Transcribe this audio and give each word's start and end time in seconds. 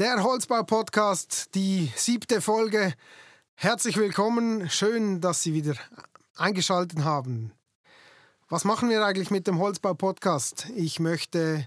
Der 0.00 0.22
Holzbau-Podcast, 0.22 1.54
die 1.54 1.92
siebte 1.94 2.40
Folge. 2.40 2.94
Herzlich 3.54 3.98
willkommen. 3.98 4.70
Schön, 4.70 5.20
dass 5.20 5.42
Sie 5.42 5.52
wieder 5.52 5.74
eingeschaltet 6.36 7.00
haben. 7.04 7.52
Was 8.48 8.64
machen 8.64 8.88
wir 8.88 9.04
eigentlich 9.04 9.30
mit 9.30 9.46
dem 9.46 9.58
Holzbau-Podcast? 9.58 10.70
Ich 10.74 11.00
möchte 11.00 11.66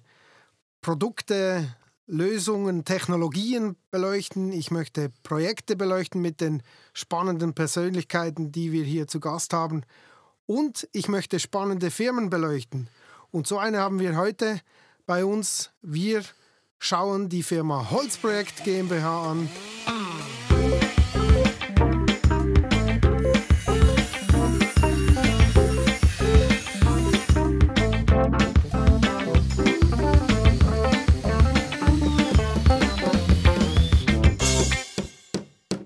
Produkte, 0.82 1.76
Lösungen, 2.08 2.86
Technologien 2.86 3.76
beleuchten. 3.92 4.52
Ich 4.52 4.72
möchte 4.72 5.12
Projekte 5.22 5.76
beleuchten 5.76 6.20
mit 6.20 6.42
den 6.42 6.64
spannenden 6.94 7.54
Persönlichkeiten, 7.54 8.52
die 8.52 8.72
wir 8.72 8.84
hier 8.84 9.08
zu 9.08 9.20
Gast 9.20 9.54
haben. 9.54 9.84
Und 10.48 10.90
ich 10.92 11.08
möchte 11.08 11.40
spannende 11.40 11.92
Firmen 11.92 12.32
beleuchten. 12.32 12.88
Und 13.30 13.46
so 13.46 13.60
eine 13.60 13.78
haben 13.78 14.00
wir 14.00 14.18
heute 14.18 14.60
bei 15.06 15.24
uns. 15.24 15.70
Wir 15.84 16.24
schauen 16.84 17.30
die 17.30 17.44
Firma 17.44 17.90
Holzprojekt 17.90 18.66
GmbH 18.66 19.32
an. 19.32 19.50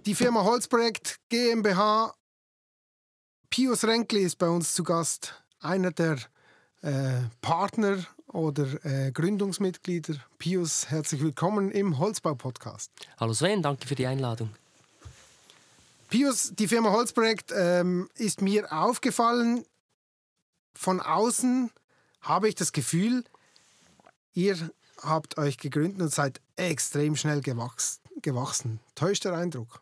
Die 0.05 0.15
Firma 0.15 0.43
Holzprojekt 0.43 1.19
GmbH. 1.29 2.15
Pius 3.51 3.83
Renkli 3.83 4.21
ist 4.21 4.37
bei 4.37 4.49
uns 4.49 4.73
zu 4.73 4.83
Gast, 4.83 5.43
einer 5.59 5.91
der 5.91 6.17
äh, 6.81 7.21
Partner 7.41 7.97
oder 8.31 8.83
äh, 8.85 9.11
Gründungsmitglieder. 9.11 10.15
Pius, 10.37 10.89
herzlich 10.89 11.21
willkommen 11.21 11.71
im 11.71 11.97
Holzbau-Podcast. 11.97 12.91
Hallo 13.17 13.33
Sven, 13.33 13.61
danke 13.61 13.87
für 13.87 13.95
die 13.95 14.07
Einladung. 14.07 14.49
Pius, 16.09 16.53
die 16.55 16.67
Firma 16.67 16.91
Holzprojekt 16.91 17.51
ähm, 17.55 18.09
ist 18.15 18.41
mir 18.41 18.71
aufgefallen. 18.71 19.65
Von 20.73 21.01
außen 21.01 21.71
habe 22.21 22.47
ich 22.47 22.55
das 22.55 22.71
Gefühl, 22.71 23.23
ihr 24.33 24.57
habt 25.01 25.37
euch 25.37 25.57
gegründet 25.57 26.01
und 26.01 26.13
seid 26.13 26.39
extrem 26.55 27.15
schnell 27.15 27.41
gewachs 27.41 27.99
gewachsen. 28.21 28.79
Täuscht 28.95 29.25
der 29.25 29.33
Eindruck? 29.33 29.81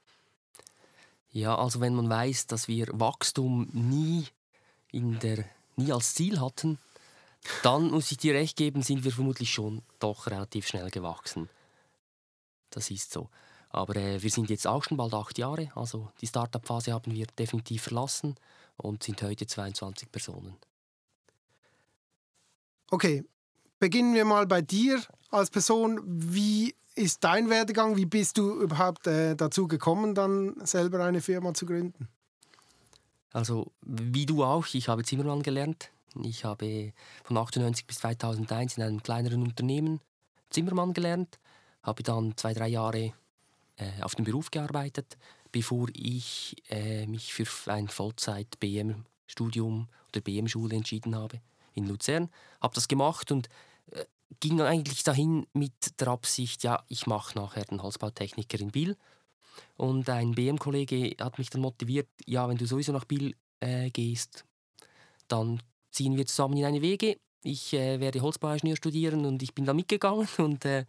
Ja, 1.32 1.58
also 1.58 1.80
wenn 1.82 1.96
man 1.96 2.10
weiß, 2.10 2.48
dass 2.48 2.68
wir 2.68 2.88
Wachstum 2.92 3.70
nie, 3.72 4.28
in 4.92 5.20
der, 5.20 5.46
nie 5.76 5.92
als 5.92 6.16
Ziel 6.16 6.40
hatten, 6.40 6.80
dann 7.64 7.92
muss 7.92 8.12
ich 8.12 8.18
dir 8.18 8.34
recht 8.34 8.58
geben, 8.58 8.82
sind 8.82 9.04
wir 9.04 9.12
vermutlich 9.12 9.52
schon 9.52 9.82
doch 10.00 10.28
relativ 10.28 10.68
schnell 10.68 10.90
gewachsen. 10.90 11.50
Das 12.70 12.92
ist 12.92 13.12
so. 13.12 13.30
Aber 13.70 13.96
äh, 13.96 14.22
wir 14.22 14.30
sind 14.30 14.50
jetzt 14.50 14.68
auch 14.68 14.84
schon 14.84 14.98
bald 14.98 15.14
acht 15.14 15.38
Jahre, 15.38 15.72
also 15.76 16.10
die 16.22 16.28
Startup-Phase 16.28 16.94
haben 16.94 17.14
wir 17.14 17.28
definitiv 17.38 17.84
verlassen 17.84 18.36
und 18.78 19.04
sind 19.04 19.22
heute 19.22 19.48
22 19.48 20.12
Personen. 20.12 20.56
Okay, 22.90 23.26
beginnen 23.80 24.14
wir 24.14 24.26
mal 24.26 24.46
bei 24.48 24.62
dir 24.62 25.02
als 25.30 25.50
Person. 25.50 26.00
Wie 26.06 26.76
ist 26.96 27.24
dein 27.24 27.50
Werdegang? 27.50 27.98
Wie 27.98 28.06
bist 28.06 28.38
du 28.38 28.62
überhaupt 28.62 29.08
äh, 29.08 29.36
dazu 29.36 29.68
gekommen, 29.68 30.16
dann 30.16 30.56
selber 30.66 31.04
eine 31.04 31.22
Firma 31.22 31.54
zu 31.54 31.66
gründen? 31.66 32.08
Also 33.34 33.72
wie 33.82 34.26
du 34.26 34.44
auch, 34.44 34.66
ich 34.72 34.88
habe 34.88 35.04
Zimmermann 35.04 35.44
gelernt 35.44 35.92
ich 36.24 36.46
habe 36.46 36.94
von 37.24 37.38
1998 37.38 37.88
bis 37.88 38.00
2001 38.00 38.78
in 38.78 38.84
einem 38.84 39.04
kleineren 39.04 39.44
Unternehmen 39.44 40.00
Zimmermann 40.50 40.94
gelernt, 40.94 41.40
habe 41.84 42.04
dann 42.04 42.36
zwei, 42.38 42.54
drei 42.54 42.68
Jahre 42.68 43.14
äh, 43.78 44.02
auf 44.02 44.16
dem 44.16 44.26
Beruf 44.26 44.52
gearbeitet, 44.52 45.18
bevor 45.52 45.88
ich 45.94 46.56
äh, 46.70 47.06
mich 47.08 47.34
für 47.34 47.72
ein 47.72 47.88
Vollzeit-BM-Studium 47.88 49.88
oder 50.10 50.22
BM-Schule 50.22 50.76
entschieden 50.76 51.16
habe 51.16 51.42
in 51.74 51.88
Luzern. 51.88 52.30
Habe 52.62 52.76
das 52.76 52.88
gemacht 52.88 53.32
und 53.32 53.50
äh, 53.92 54.06
ging 54.40 54.62
eigentlich 54.62 55.04
dahin 55.04 55.46
mit 55.54 56.00
der 56.00 56.08
Absicht, 56.08 56.64
ja, 56.64 56.84
ich 56.88 57.08
mache 57.08 57.38
nachher 57.38 57.66
den 57.66 57.82
Holzbautechniker 57.82 58.60
in 58.60 58.72
Biel. 58.72 58.98
Und 59.78 60.10
ein 60.10 60.32
BM-Kollege 60.32 61.16
hat 61.20 61.38
mich 61.38 61.50
dann 61.50 61.62
motiviert, 61.62 62.10
ja, 62.26 62.48
wenn 62.48 62.58
du 62.58 62.66
sowieso 62.66 62.92
nach 62.92 63.06
Biel 63.06 63.36
äh, 63.60 63.90
gehst, 63.90 64.46
dann 65.28 65.62
ziehen 65.96 66.18
wir 66.18 66.26
zusammen 66.26 66.58
in 66.58 66.66
eine 66.66 66.82
Wege. 66.82 67.18
Ich 67.44 67.74
äh, 67.74 68.00
werde 68.00 68.22
Holzbauingenieur 68.22 68.76
studieren 68.76 69.26
und 69.26 69.42
ich 69.42 69.54
bin 69.54 69.66
da 69.66 69.74
mitgegangen 69.74 70.28
und 70.38 70.66
äh, 70.66 70.86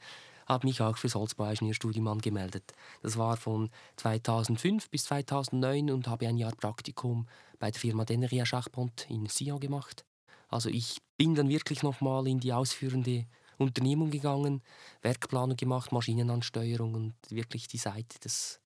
habe 0.46 0.66
mich 0.66 0.80
auch 0.80 0.96
fürs 0.96 1.14
Holzbauingenieurstudium 1.14 2.06
angemeldet. 2.08 2.72
Das 3.02 3.16
war 3.16 3.36
von 3.36 3.70
2005 3.96 4.90
bis 4.90 5.04
2009 5.04 5.90
und 5.90 6.08
habe 6.08 6.28
ein 6.28 6.36
Jahr 6.36 6.54
Praktikum 6.54 7.26
bei 7.58 7.70
der 7.70 7.80
Firma 7.80 8.04
Denneria 8.04 8.46
Schachbond 8.46 9.06
in 9.08 9.26
Sion 9.26 9.60
gemacht. 9.60 10.04
Also 10.48 10.68
ich 10.68 10.98
bin 11.16 11.34
dann 11.34 11.48
wirklich 11.48 11.82
nochmal 11.82 12.28
in 12.28 12.38
die 12.38 12.52
ausführende 12.52 13.26
Unternehmung 13.58 14.10
gegangen, 14.10 14.62
Werkplanung 15.02 15.56
gemacht, 15.56 15.90
Maschinenansteuerung 15.90 16.94
und 16.94 17.14
wirklich 17.30 17.68
die 17.68 17.78
Seite 17.78 18.18
des, 18.20 18.60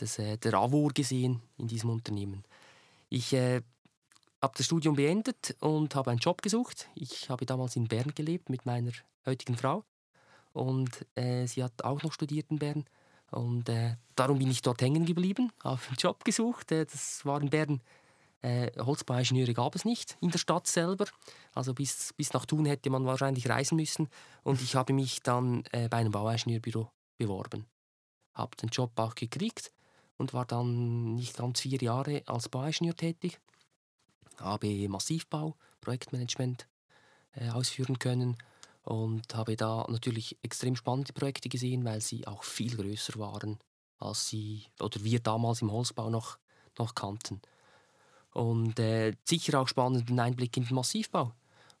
des, 0.00 0.18
äh, 0.18 0.38
der 0.38 0.54
AWOR 0.54 0.92
gesehen 0.92 1.42
in 1.58 1.68
diesem 1.68 1.90
Unternehmen. 1.90 2.44
Ich 3.10 3.32
äh, 3.32 3.60
habe 4.42 4.54
das 4.56 4.66
Studium 4.66 4.96
beendet 4.96 5.56
und 5.60 5.94
habe 5.94 6.10
einen 6.10 6.18
Job 6.18 6.42
gesucht. 6.42 6.88
Ich 6.94 7.30
habe 7.30 7.46
damals 7.46 7.76
in 7.76 7.86
Bern 7.86 8.12
gelebt 8.14 8.50
mit 8.50 8.66
meiner 8.66 8.90
heutigen 9.24 9.56
Frau 9.56 9.84
und 10.52 11.06
äh, 11.14 11.46
sie 11.46 11.62
hat 11.62 11.84
auch 11.84 12.02
noch 12.02 12.12
studiert 12.12 12.50
in 12.50 12.58
Bern 12.58 12.84
und 13.30 13.68
äh, 13.68 13.96
darum 14.16 14.38
bin 14.38 14.50
ich 14.50 14.60
dort 14.60 14.82
hängen 14.82 15.06
geblieben, 15.06 15.52
habe 15.62 15.80
einen 15.86 15.96
Job 15.96 16.24
gesucht. 16.24 16.72
Äh, 16.72 16.84
das 16.84 17.24
war 17.24 17.40
in 17.40 17.50
Bern 17.50 17.80
äh, 18.42 18.72
Holzbauingenieure 18.76 19.54
gab 19.54 19.76
es 19.76 19.84
nicht 19.84 20.16
in 20.20 20.30
der 20.30 20.38
Stadt 20.38 20.66
selber. 20.66 21.06
Also 21.54 21.74
bis, 21.74 22.12
bis 22.14 22.32
nach 22.32 22.44
Thun 22.44 22.66
hätte 22.66 22.90
man 22.90 23.06
wahrscheinlich 23.06 23.48
reisen 23.48 23.76
müssen. 23.76 24.08
Und 24.42 24.60
ich 24.60 24.74
habe 24.74 24.92
mich 24.92 25.22
dann 25.22 25.64
äh, 25.70 25.88
bei 25.88 25.98
einem 25.98 26.10
Bauingenieurbüro 26.10 26.90
beworben. 27.18 27.66
Habe 28.34 28.56
den 28.56 28.70
Job 28.70 28.90
auch 28.96 29.14
gekriegt 29.14 29.72
und 30.16 30.34
war 30.34 30.44
dann 30.44 31.14
nicht 31.14 31.36
ganz 31.36 31.60
vier 31.60 31.80
Jahre 31.80 32.22
als 32.26 32.48
Bauingenieur 32.48 32.96
tätig 32.96 33.38
habe 34.38 34.88
Massivbau, 34.88 35.56
Projektmanagement 35.80 36.66
äh, 37.34 37.50
ausführen 37.50 37.98
können 37.98 38.36
und 38.84 39.34
habe 39.34 39.56
da 39.56 39.86
natürlich 39.88 40.36
extrem 40.42 40.76
spannende 40.76 41.12
Projekte 41.12 41.48
gesehen, 41.48 41.84
weil 41.84 42.00
sie 42.00 42.26
auch 42.26 42.44
viel 42.44 42.76
größer 42.76 43.18
waren, 43.18 43.58
als 43.98 44.28
sie 44.28 44.64
oder 44.80 45.02
wir 45.04 45.20
damals 45.20 45.62
im 45.62 45.70
Holzbau 45.70 46.10
noch, 46.10 46.38
noch 46.78 46.94
kannten. 46.94 47.40
Und 48.32 48.78
äh, 48.78 49.12
sicher 49.24 49.60
auch 49.60 49.68
spannenden 49.68 50.18
Einblick 50.18 50.56
in 50.56 50.64
den 50.64 50.74
Massivbau. 50.74 51.32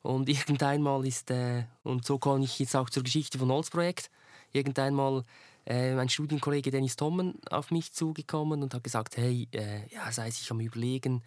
Und 0.02 0.28
irgendeinmal 0.28 1.06
ist, 1.06 1.30
äh, 1.30 1.64
und 1.82 2.04
so 2.04 2.18
komme 2.18 2.44
ich 2.44 2.58
jetzt 2.58 2.76
auch 2.76 2.90
zur 2.90 3.02
Geschichte 3.02 3.38
von 3.38 3.50
Holzprojekt, 3.50 4.10
irgendeinmal 4.52 5.24
äh, 5.66 5.94
mein 5.94 6.08
Studienkollege 6.08 6.70
Dennis 6.70 6.96
Tommen 6.96 7.34
auf 7.50 7.70
mich 7.70 7.92
zugekommen 7.92 8.62
und 8.62 8.74
hat 8.74 8.84
gesagt, 8.84 9.16
hey, 9.16 9.48
äh, 9.52 9.86
ja, 9.92 10.10
sei 10.10 10.30
sich 10.30 10.50
am 10.50 10.60
überlegen, 10.60 11.22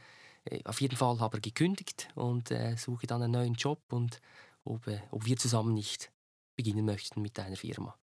auf 0.66 0.82
jeden 0.82 0.98
Fall 0.98 1.20
habe 1.20 1.38
ich 1.38 1.44
gekündigt 1.44 2.08
und 2.16 2.52
äh, 2.52 2.76
suche 2.78 3.08
dann 3.08 3.22
einen 3.24 3.34
neuen 3.34 3.54
Job 3.56 3.82
und 3.92 4.20
ob, 4.64 4.88
äh, 4.88 5.02
ob 5.12 5.26
wir 5.26 5.38
zusammen 5.38 5.74
nicht 5.74 6.12
beginnen 6.56 6.86
möchten 6.86 7.22
mit 7.22 7.40
einer 7.40 7.56
Firma. 7.56 7.96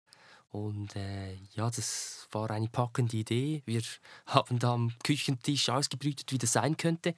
Und 0.49 0.95
äh, 0.95 1.35
ja, 1.53 1.69
das 1.69 2.27
war 2.31 2.51
eine 2.51 2.67
packende 2.67 3.17
Idee. 3.17 3.61
Wir 3.65 3.81
haben 4.25 4.59
da 4.59 4.73
am 4.73 4.91
Küchentisch 5.03 5.69
ausgebrütet, 5.69 6.31
wie 6.31 6.37
das 6.37 6.53
sein 6.53 6.77
könnte. 6.77 7.15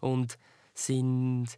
Und 0.00 0.38
sind, 0.74 1.48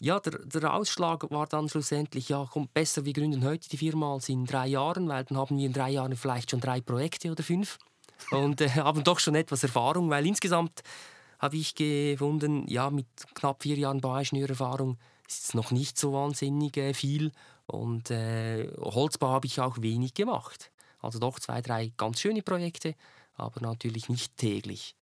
ja, 0.00 0.18
der, 0.20 0.38
der 0.38 0.72
Ausschlag 0.72 1.30
war 1.30 1.46
dann 1.46 1.68
schlussendlich, 1.68 2.28
ja, 2.28 2.46
komm, 2.50 2.68
besser, 2.72 3.04
wir 3.04 3.12
gründen 3.12 3.44
heute 3.44 3.68
die 3.68 3.76
Firma 3.76 4.14
als 4.14 4.28
in 4.28 4.46
drei 4.46 4.68
Jahren, 4.68 5.08
weil 5.08 5.24
dann 5.24 5.36
haben 5.36 5.58
wir 5.58 5.66
in 5.66 5.72
drei 5.72 5.90
Jahren 5.90 6.16
vielleicht 6.16 6.50
schon 6.50 6.60
drei 6.60 6.80
Projekte 6.80 7.30
oder 7.30 7.42
fünf. 7.42 7.78
Und 8.30 8.60
äh, 8.60 8.68
haben 8.76 9.04
doch 9.04 9.18
schon 9.18 9.34
etwas 9.34 9.62
Erfahrung, 9.62 10.08
weil 10.08 10.26
insgesamt 10.26 10.82
habe 11.38 11.56
ich 11.56 11.74
gefunden, 11.74 12.66
ja, 12.68 12.90
mit 12.90 13.06
knapp 13.34 13.62
vier 13.62 13.76
Jahren 13.76 14.00
Bauingenieurerfahrung 14.00 14.98
ist 15.28 15.44
es 15.44 15.54
noch 15.54 15.70
nicht 15.70 15.98
so 15.98 16.12
wahnsinnig 16.12 16.76
äh, 16.76 16.94
viel. 16.94 17.32
Und 17.66 18.10
äh, 18.10 18.70
Holzbau 18.78 19.28
habe 19.28 19.46
ich 19.46 19.60
auch 19.60 19.80
wenig 19.80 20.14
gemacht. 20.14 20.70
Also 21.00 21.18
doch 21.18 21.38
zwei, 21.40 21.60
drei 21.62 21.92
ganz 21.96 22.20
schöne 22.20 22.42
Projekte, 22.42 22.94
aber 23.34 23.60
natürlich 23.60 24.08
nicht 24.08 24.36
täglich. 24.36 24.96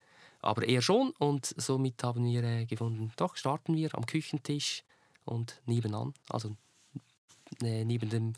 Aber 0.41 0.67
eher 0.67 0.81
schon 0.81 1.11
und 1.19 1.53
somit 1.57 2.03
haben 2.03 2.25
wir 2.25 2.43
äh, 2.43 2.65
gefunden, 2.65 3.11
doch 3.15 3.35
starten 3.35 3.75
wir 3.75 3.93
am 3.95 4.05
Küchentisch 4.05 4.83
und 5.25 5.61
nebenan, 5.65 6.13
also 6.29 6.55
äh, 7.61 7.85
neben 7.85 8.09
dem 8.09 8.33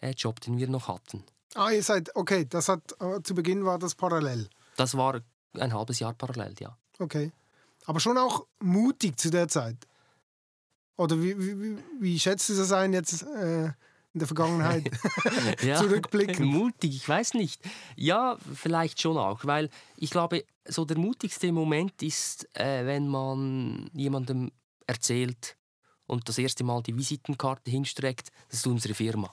äh, 0.00 0.12
Job, 0.12 0.40
den 0.40 0.56
wir 0.56 0.68
noch 0.68 0.88
hatten. 0.88 1.24
Ah, 1.54 1.70
ihr 1.70 1.82
seid, 1.82 2.14
okay, 2.16 2.46
das 2.46 2.68
hat, 2.68 2.94
äh, 3.00 3.22
zu 3.22 3.34
Beginn 3.34 3.66
war 3.66 3.78
das 3.78 3.94
parallel. 3.94 4.48
Das 4.76 4.96
war 4.96 5.20
ein 5.52 5.74
halbes 5.74 5.98
Jahr 5.98 6.14
parallel, 6.14 6.54
ja. 6.58 6.76
Okay. 7.02 7.32
Aber 7.86 8.00
schon 8.00 8.16
auch 8.16 8.46
mutig 8.60 9.18
zu 9.18 9.30
der 9.30 9.48
Zeit. 9.48 9.76
Oder 10.96 11.20
wie, 11.20 11.36
wie, 11.38 11.78
wie 12.00 12.18
schätzt 12.18 12.48
du 12.48 12.54
das 12.54 12.70
ein 12.70 12.92
jetzt 12.92 13.24
äh, 13.24 13.64
in 13.64 14.18
der 14.20 14.28
Vergangenheit 14.28 14.88
ja, 15.62 15.76
zurückblicken? 15.76 16.46
Mutig, 16.46 16.94
ich 16.94 17.08
weiß 17.08 17.34
nicht. 17.34 17.60
Ja, 17.96 18.38
vielleicht 18.54 19.00
schon 19.00 19.16
auch, 19.18 19.44
weil 19.44 19.68
ich 19.96 20.10
glaube, 20.10 20.44
so 20.64 20.84
der 20.84 20.98
mutigste 20.98 21.50
Moment 21.50 22.00
ist, 22.02 22.48
äh, 22.56 22.86
wenn 22.86 23.08
man 23.08 23.90
jemandem 23.94 24.52
erzählt 24.86 25.56
und 26.06 26.28
das 26.28 26.38
erste 26.38 26.62
Mal 26.62 26.82
die 26.82 26.96
Visitenkarte 26.96 27.70
hinstreckt, 27.70 28.30
das 28.48 28.60
ist 28.60 28.66
unsere 28.66 28.94
Firma. 28.94 29.32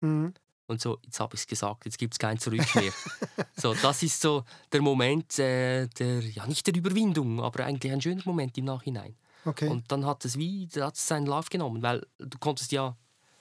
Mhm. 0.00 0.32
Und 0.70 0.80
so, 0.80 0.98
jetzt 1.04 1.18
habe 1.18 1.34
ich 1.34 1.40
es 1.40 1.46
gesagt, 1.48 1.84
jetzt 1.84 1.98
gibt 1.98 2.14
es 2.14 2.18
kein 2.20 2.38
Zurück 2.38 2.74
mehr. 2.76 2.92
so, 3.56 3.74
das 3.74 4.04
ist 4.04 4.20
so 4.20 4.44
der 4.70 4.80
Moment 4.80 5.36
äh, 5.40 5.88
der, 5.88 6.20
ja 6.20 6.46
nicht 6.46 6.64
der 6.64 6.76
Überwindung, 6.76 7.42
aber 7.42 7.64
eigentlich 7.64 7.92
ein 7.92 8.00
schöner 8.00 8.22
Moment 8.24 8.56
im 8.56 8.66
Nachhinein. 8.66 9.16
Okay. 9.44 9.66
Und 9.68 9.90
dann 9.90 10.06
hat 10.06 10.24
es 10.24 10.38
wie, 10.38 10.68
hat 10.76 10.94
es 10.94 11.08
seinen 11.08 11.26
Lauf 11.26 11.48
genommen, 11.48 11.82
weil 11.82 12.06
du 12.18 12.38
konntest 12.38 12.70
ja, 12.70 12.96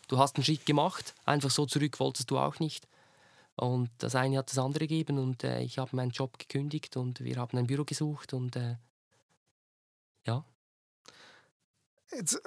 du 0.08 0.18
hast 0.18 0.38
einen 0.38 0.44
Schritt 0.44 0.66
gemacht, 0.66 1.14
einfach 1.24 1.52
so 1.52 1.68
zurück 1.68 2.00
wolltest 2.00 2.32
du 2.32 2.40
auch 2.40 2.60
nicht. 2.60 2.88
Und 3.56 3.92
das 4.00 4.16
eine 4.16 4.40
hat 4.40 4.50
das 4.50 4.58
andere 4.58 4.88
gegeben 4.88 5.20
und 5.20 5.44
äh, 5.44 5.62
ich 5.62 5.78
habe 5.78 5.96
meinen 5.96 6.10
Job 6.10 6.40
gekündigt 6.40 6.98
und 6.98 7.20
wir 7.20 7.36
haben 7.36 7.60
ein 7.60 7.68
Büro 7.68 7.84
gesucht 7.84 8.34
und 8.34 8.56
äh, 8.56 8.78
Jetzt 12.12 12.36
äh, 12.36 12.40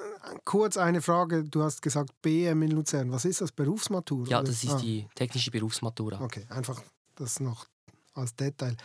kurz 0.45 0.77
eine 0.77 1.01
Frage. 1.01 1.45
Du 1.45 1.63
hast 1.63 1.83
gesagt 1.83 2.11
BM 2.23 2.63
in 2.63 2.73
Luzern. 2.73 3.13
Was 3.13 3.25
ist 3.25 3.41
das? 3.41 3.53
Berufsmatura? 3.53 4.29
Ja, 4.29 4.43
das 4.43 4.65
ist 4.65 4.73
ah. 4.73 4.79
die 4.79 5.07
technische 5.15 5.51
Berufsmatura. 5.51 6.21
Okay, 6.21 6.47
einfach 6.49 6.83
das 7.15 7.41
noch 7.41 7.67
als 8.15 8.35
Detail. 8.35 8.77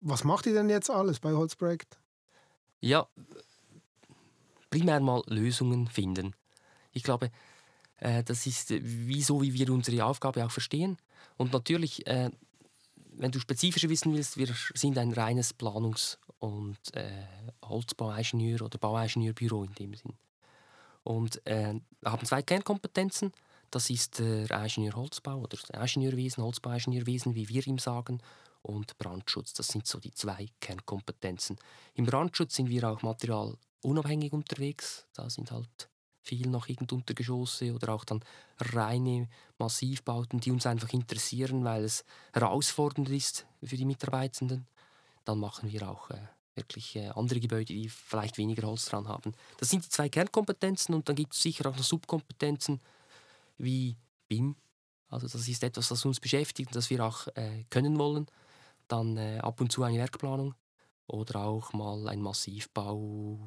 Was 0.00 0.24
macht 0.24 0.46
ihr 0.46 0.54
denn 0.54 0.68
jetzt 0.68 0.90
alles 0.90 1.20
bei 1.20 1.32
Holzprojekt? 1.32 1.98
Ja, 2.80 3.06
primär 4.70 5.00
mal 5.00 5.22
Lösungen 5.26 5.86
finden. 5.86 6.34
Ich 6.92 7.02
glaube, 7.02 7.30
äh, 7.98 8.24
das 8.24 8.46
ist 8.46 8.70
äh, 8.70 8.80
wie 8.82 9.22
so, 9.22 9.42
wie 9.42 9.52
wir 9.52 9.70
unsere 9.70 10.04
Aufgabe 10.04 10.44
auch 10.44 10.50
verstehen. 10.50 10.96
Und 11.36 11.52
natürlich, 11.52 12.06
wenn 13.16 13.30
du 13.30 13.40
spezifischer 13.40 13.88
wissen 13.88 14.12
willst, 14.12 14.36
wir 14.36 14.48
sind 14.74 14.98
ein 14.98 15.12
reines 15.12 15.54
Planungs- 15.54 16.18
und 16.38 16.78
äh, 16.94 17.26
Holzbauingenieur 17.64 18.62
oder 18.62 18.78
Bauingenieurbüro 18.78 19.64
in 19.64 19.74
dem 19.74 19.94
Sinn. 19.94 20.14
Und 21.04 21.44
äh, 21.46 21.74
wir 22.00 22.12
haben 22.12 22.26
zwei 22.26 22.42
Kernkompetenzen. 22.42 23.32
Das 23.70 23.90
ist 23.90 24.18
der 24.18 24.50
Ingenieur 24.50 24.94
Holzbau 24.96 25.38
oder 25.38 25.56
das 25.56 25.70
Ingenieurwesen, 25.70 26.42
Holzbauingenieurwesen, 26.42 27.34
wie 27.34 27.48
wir 27.48 27.66
ihm 27.66 27.78
sagen, 27.78 28.20
und 28.60 28.96
Brandschutz. 28.98 29.54
Das 29.54 29.68
sind 29.68 29.86
so 29.86 29.98
die 29.98 30.12
zwei 30.12 30.46
Kernkompetenzen. 30.60 31.56
Im 31.94 32.06
Brandschutz 32.06 32.54
sind 32.54 32.68
wir 32.68 32.88
auch 32.88 33.02
materialunabhängig 33.02 34.32
unterwegs. 34.32 35.06
Da 35.14 35.28
sind 35.30 35.50
halt 35.50 35.88
viel 36.22 36.48
noch 36.48 36.68
irgend 36.68 36.92
Untergeschosse 36.92 37.74
oder 37.74 37.92
auch 37.92 38.04
dann 38.04 38.24
reine 38.58 39.28
Massivbauten, 39.58 40.40
die 40.40 40.50
uns 40.50 40.66
einfach 40.66 40.92
interessieren, 40.92 41.64
weil 41.64 41.84
es 41.84 42.04
herausfordernd 42.32 43.10
ist 43.10 43.46
für 43.62 43.76
die 43.76 43.84
Mitarbeitenden 43.84 44.66
dann 45.24 45.38
machen 45.38 45.70
wir 45.70 45.88
auch 45.88 46.10
äh, 46.10 46.18
wirklich 46.54 46.96
äh, 46.96 47.08
andere 47.08 47.40
Gebäude, 47.40 47.72
die 47.72 47.88
vielleicht 47.88 48.38
weniger 48.38 48.66
Holz 48.66 48.86
dran 48.86 49.08
haben. 49.08 49.32
Das 49.58 49.70
sind 49.70 49.84
die 49.84 49.88
zwei 49.88 50.08
Kernkompetenzen 50.08 50.94
und 50.94 51.08
dann 51.08 51.16
gibt 51.16 51.34
es 51.34 51.42
sicher 51.42 51.68
auch 51.68 51.76
noch 51.76 51.84
Subkompetenzen 51.84 52.80
wie 53.58 53.96
BIM. 54.28 54.56
Also 55.08 55.28
das 55.28 55.46
ist 55.46 55.62
etwas, 55.62 55.88
das 55.88 56.04
uns 56.04 56.20
beschäftigt 56.20 56.70
und 56.70 56.76
das 56.76 56.90
wir 56.90 57.04
auch 57.04 57.28
äh, 57.34 57.64
können 57.70 57.98
wollen. 57.98 58.26
Dann 58.88 59.16
äh, 59.16 59.38
ab 59.38 59.60
und 59.60 59.70
zu 59.70 59.82
eine 59.82 59.98
Werkplanung 59.98 60.54
oder 61.06 61.44
auch 61.44 61.72
mal 61.72 62.08
ein 62.08 62.22
Massivbau, 62.22 63.38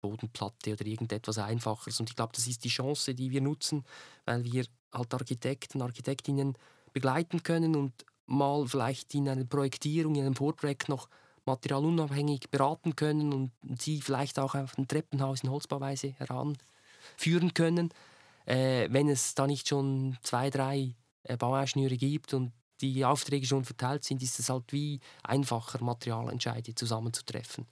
Bodenplatte 0.00 0.72
oder 0.72 0.86
irgendetwas 0.86 1.38
Einfaches. 1.38 2.00
Und 2.00 2.10
ich 2.10 2.16
glaube, 2.16 2.32
das 2.34 2.46
ist 2.46 2.64
die 2.64 2.68
Chance, 2.68 3.14
die 3.14 3.30
wir 3.30 3.40
nutzen, 3.40 3.84
weil 4.24 4.44
wir 4.44 4.64
halt 4.92 5.14
Architekten, 5.14 5.82
Architektinnen 5.82 6.56
begleiten 6.92 7.42
können 7.42 7.76
und 7.76 8.04
mal 8.26 8.66
vielleicht 8.66 9.14
in 9.14 9.28
einer 9.28 9.44
Projektierung, 9.44 10.14
in 10.14 10.26
einem 10.26 10.36
Vorprojekt 10.36 10.88
noch 10.88 11.08
materialunabhängig 11.46 12.50
beraten 12.50 12.94
können 12.94 13.32
und 13.32 13.52
sie 13.80 14.00
vielleicht 14.00 14.38
auch 14.38 14.54
auf 14.54 14.76
ein 14.76 14.86
Treppenhaus 14.86 15.42
in 15.42 15.50
Holzbauweise 15.50 16.12
heranführen 16.18 17.54
können. 17.54 17.90
Äh, 18.44 18.88
wenn 18.90 19.08
es 19.08 19.34
da 19.34 19.46
nicht 19.46 19.68
schon 19.68 20.16
zwei, 20.22 20.50
drei 20.50 20.94
äh, 21.22 21.36
Bauingenieure 21.36 21.96
gibt 21.96 22.34
und 22.34 22.52
die 22.80 23.04
Aufträge 23.04 23.46
schon 23.46 23.64
verteilt 23.64 24.04
sind, 24.04 24.22
ist 24.22 24.38
es 24.38 24.48
halt 24.48 24.72
wie 24.72 25.00
einfacher, 25.22 25.82
Materialentscheide 25.82 26.74
zusammenzutreffen. 26.74 27.66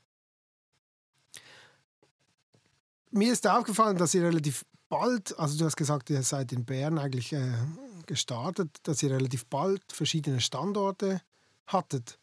Mir 3.11 3.33
ist 3.33 3.47
aufgefallen, 3.47 3.97
dass 3.97 4.15
ihr 4.15 4.23
relativ 4.23 4.65
bald, 4.89 5.39
also 5.39 5.59
du 5.59 5.65
hast 5.65 5.77
gesagt, 5.77 6.11
ihr 6.11 6.23
seid 6.23 6.53
in 6.53 6.65
Bern 6.65 6.99
eigentlich 6.99 7.33
äh, 7.33 7.53
gestartet, 8.07 8.71
dass 8.85 9.03
ihr 9.03 9.11
relativ 9.11 9.47
bald 9.47 9.83
verschiedene 9.93 10.41
Standorte 10.41 11.21
hattet. 11.67 12.19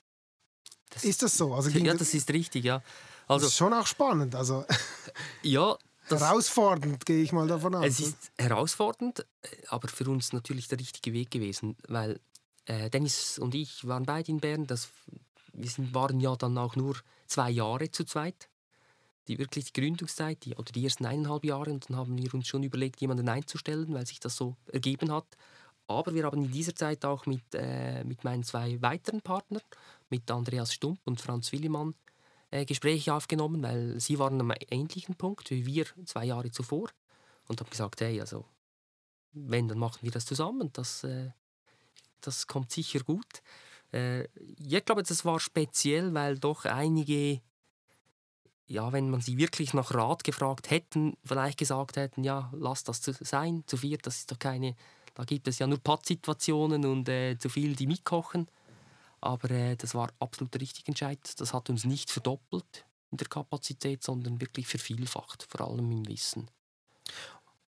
Das 0.89 1.03
ist 1.03 1.23
das 1.23 1.35
so? 1.35 1.53
Also 1.53 1.69
ja, 1.69 1.93
das 1.93 2.13
ist 2.13 2.29
richtig, 2.31 2.65
ja. 2.65 2.81
Also, 3.27 3.45
das 3.45 3.53
ist 3.53 3.57
schon 3.57 3.73
auch 3.73 3.87
spannend. 3.87 4.35
Also, 4.35 4.65
ja, 5.43 5.77
herausfordernd, 6.07 7.05
gehe 7.05 7.23
ich 7.23 7.31
mal 7.31 7.47
davon 7.47 7.75
aus. 7.75 7.85
Es 7.85 7.99
ist 7.99 8.31
herausfordernd, 8.37 9.25
aber 9.67 9.87
für 9.87 10.09
uns 10.09 10.33
natürlich 10.33 10.67
der 10.67 10.79
richtige 10.79 11.13
Weg 11.13 11.31
gewesen, 11.31 11.77
weil 11.87 12.19
äh, 12.65 12.89
Dennis 12.89 13.39
und 13.39 13.55
ich 13.55 13.87
waren 13.87 14.05
beide 14.05 14.31
in 14.31 14.39
Bern. 14.39 14.67
Das, 14.67 14.89
wir 15.53 15.69
sind, 15.69 15.93
waren 15.93 16.19
ja 16.19 16.35
dann 16.35 16.57
auch 16.57 16.75
nur 16.75 16.97
zwei 17.27 17.49
Jahre 17.49 17.89
zu 17.91 18.03
zweit. 18.03 18.49
Die 19.27 19.39
wirklich 19.39 19.71
die 19.71 19.81
Gründungszeit, 19.81 20.43
die, 20.45 20.55
oder 20.55 20.71
die 20.71 20.83
ersten 20.83 21.05
eineinhalb 21.05 21.45
Jahre. 21.45 21.71
Und 21.71 21.89
dann 21.89 21.97
haben 21.97 22.17
wir 22.17 22.33
uns 22.33 22.47
schon 22.47 22.63
überlegt, 22.63 23.01
jemanden 23.01 23.29
einzustellen, 23.29 23.93
weil 23.93 24.05
sich 24.05 24.19
das 24.19 24.35
so 24.35 24.55
ergeben 24.71 25.11
hat. 25.11 25.27
Aber 25.87 26.13
wir 26.13 26.23
haben 26.23 26.45
in 26.45 26.51
dieser 26.51 26.75
Zeit 26.75 27.05
auch 27.05 27.25
mit, 27.25 27.43
äh, 27.53 28.03
mit 28.03 28.23
meinen 28.23 28.43
zwei 28.43 28.81
weiteren 28.81 29.21
Partnern, 29.21 29.61
mit 30.09 30.29
Andreas 30.31 30.73
Stump 30.73 30.99
und 31.05 31.21
Franz 31.21 31.51
Willimann, 31.51 31.93
äh, 32.51 32.65
Gespräche 32.65 33.13
aufgenommen, 33.13 33.63
weil 33.63 33.99
sie 33.99 34.19
waren 34.19 34.39
am 34.39 34.53
ähnlichen 34.69 35.15
Punkt 35.15 35.49
wie 35.51 35.65
wir 35.65 35.85
zwei 36.05 36.25
Jahre 36.25 36.51
zuvor. 36.51 36.89
Und 37.47 37.59
haben 37.59 37.69
gesagt, 37.69 38.01
hey, 38.01 38.21
also 38.21 38.45
wenn, 39.33 39.67
dann 39.67 39.79
machen 39.79 39.99
wir 40.01 40.11
das 40.11 40.25
zusammen. 40.25 40.69
Das, 40.73 41.03
äh, 41.03 41.31
das 42.21 42.47
kommt 42.47 42.71
sicher 42.71 42.99
gut. 42.99 43.41
Äh, 43.91 44.25
ich 44.59 44.85
glaube, 44.85 45.03
das 45.03 45.25
war 45.25 45.39
speziell, 45.39 46.13
weil 46.13 46.39
doch 46.39 46.65
einige, 46.65 47.41
ja, 48.67 48.91
wenn 48.91 49.09
man 49.09 49.21
sie 49.21 49.37
wirklich 49.37 49.73
nach 49.73 49.93
Rat 49.93 50.23
gefragt 50.23 50.69
hätten, 50.69 51.17
vielleicht 51.23 51.57
gesagt 51.57 51.97
hätten, 51.97 52.23
ja, 52.23 52.51
lass 52.53 52.83
das 52.83 53.01
sein, 53.03 53.63
zu 53.67 53.77
viert, 53.77 54.05
das 54.05 54.19
ist 54.19 54.31
doch 54.31 54.39
keine 54.39 54.75
da 55.15 55.23
gibt 55.25 55.47
es 55.47 55.59
ja 55.59 55.67
nur 55.67 55.79
Pattsituationen 55.79 56.85
und 56.85 57.07
äh, 57.07 57.37
zu 57.37 57.49
viel, 57.49 57.75
die 57.75 57.87
mitkochen. 57.87 58.47
Aber 59.21 59.51
äh, 59.51 59.75
das 59.75 59.95
war 59.95 60.09
absolut 60.19 60.53
der 60.53 60.61
richtige 60.61 60.89
Entscheid. 60.89 61.19
Das 61.37 61.53
hat 61.53 61.69
uns 61.69 61.85
nicht 61.85 62.11
verdoppelt 62.11 62.85
in 63.11 63.17
der 63.17 63.27
Kapazität, 63.27 64.03
sondern 64.03 64.41
wirklich 64.41 64.67
vervielfacht, 64.67 65.45
vor 65.49 65.67
allem 65.67 65.91
im 65.91 66.07
Wissen. 66.07 66.49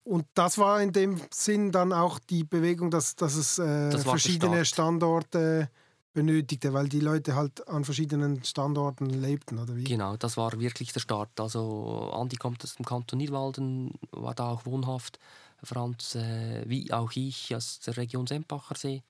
Und 0.04 0.26
das 0.34 0.58
war 0.58 0.82
in 0.82 0.92
dem 0.92 1.22
Sinn 1.32 1.72
dann 1.72 1.94
auch 1.94 2.20
die 2.20 2.44
Bewegung, 2.44 2.92
dass, 2.92 3.16
dass 3.16 3.36
es 3.36 3.60
äh, 3.60 3.90
das 3.90 4.04
verschiedene 4.04 4.66
Standorte 4.66 5.70
benötigte, 6.13 6.74
weil 6.74 6.88
die 6.88 7.00
Leute 7.00 7.36
halt 7.36 7.67
an 7.67 7.84
verschiedenen 7.84 8.43
Standorten 8.43 9.10
lebten, 9.10 9.60
oder 9.60 9.75
wie? 9.75 9.84
Genau, 9.84 10.15
das 10.17 10.38
war 10.38 10.60
wirklich 10.60 10.93
der 10.93 11.00
Start. 11.00 11.39
Also 11.39 12.12
Andi 12.13 12.36
kommt 12.36 12.63
aus 12.63 12.75
dem 12.75 12.86
Kanton 12.86 13.17
Nidwalden, 13.17 13.93
war 14.12 14.36
da 14.36 14.50
auch 14.50 14.65
wohnhaft. 14.65 15.20
Franz, 15.63 16.15
äh, 16.15 16.63
wie 16.67 16.91
auch 16.93 17.12
ich, 17.15 17.55
aus 17.55 17.79
der 17.79 17.98
Region 17.98 18.27
Sempacher 18.27 18.75
See 18.75 19.01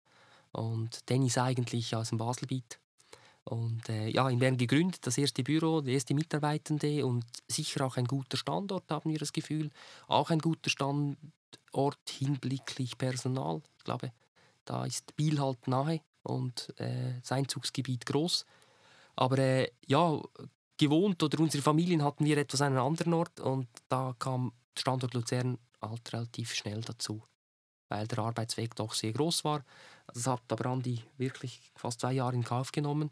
und 0.52 1.10
Dennis 1.10 1.38
eigentlich 1.38 1.96
aus 1.96 2.10
dem 2.10 2.20
Baselgebiet. 2.20 2.80
Und 3.46 3.90
äh, 3.90 4.08
ja, 4.08 4.30
in 4.30 4.40
Bern 4.40 4.58
gegründet, 4.58 5.06
das 5.06 5.18
erste 5.18 5.44
Büro, 5.44 5.82
die 5.82 5.94
erste 5.94 6.14
Mitarbeitende 6.14 7.06
und 7.06 7.26
sicher 7.48 7.86
auch 7.86 7.98
ein 7.98 8.06
guter 8.06 8.38
Standort, 8.38 8.90
haben 8.90 9.12
wir 9.12 9.20
das 9.20 9.34
Gefühl. 9.34 9.70
Auch 10.08 10.30
ein 10.30 10.40
guter 10.40 10.70
Standort 10.70 11.18
hinblicklich 12.10 12.98
Personal. 12.98 13.62
Ich 13.78 13.84
glaube, 13.84 14.14
da 14.64 14.86
ist 14.86 15.14
Biel 15.18 15.42
halt 15.42 15.68
nahe 15.68 16.00
und 16.24 16.74
äh, 16.80 17.20
das 17.20 17.32
Einzugsgebiet 17.32 18.06
groß. 18.06 18.46
Aber 19.16 19.38
äh, 19.38 19.72
ja, 19.86 20.20
gewohnt 20.78 21.22
oder 21.22 21.40
unsere 21.40 21.64
Familien 21.64 22.04
hatten 22.04 22.26
wir 22.26 22.38
etwas 22.38 22.62
an 22.62 22.74
einem 22.74 22.86
anderen 22.86 23.14
Ort 23.14 23.40
und 23.40 23.68
da 23.90 24.16
kam 24.18 24.54
Standort 24.78 25.14
Luzern 25.14 25.58
halt 25.82 26.14
relativ 26.14 26.54
schnell 26.54 26.82
dazu, 26.82 27.22
weil 27.90 28.08
der 28.08 28.20
Arbeitsweg 28.20 28.76
doch 28.76 28.94
sehr 28.94 29.14
groß 29.14 29.44
war. 29.44 29.64
Das 30.08 30.28
hat 30.28 30.52
aber 30.52 30.70
Andi 30.70 31.02
wirklich 31.18 31.72
fast 31.76 32.02
zwei 32.02 32.14
Jahre 32.14 32.36
in 32.36 32.44
Kauf 32.44 32.72
genommen, 32.72 33.12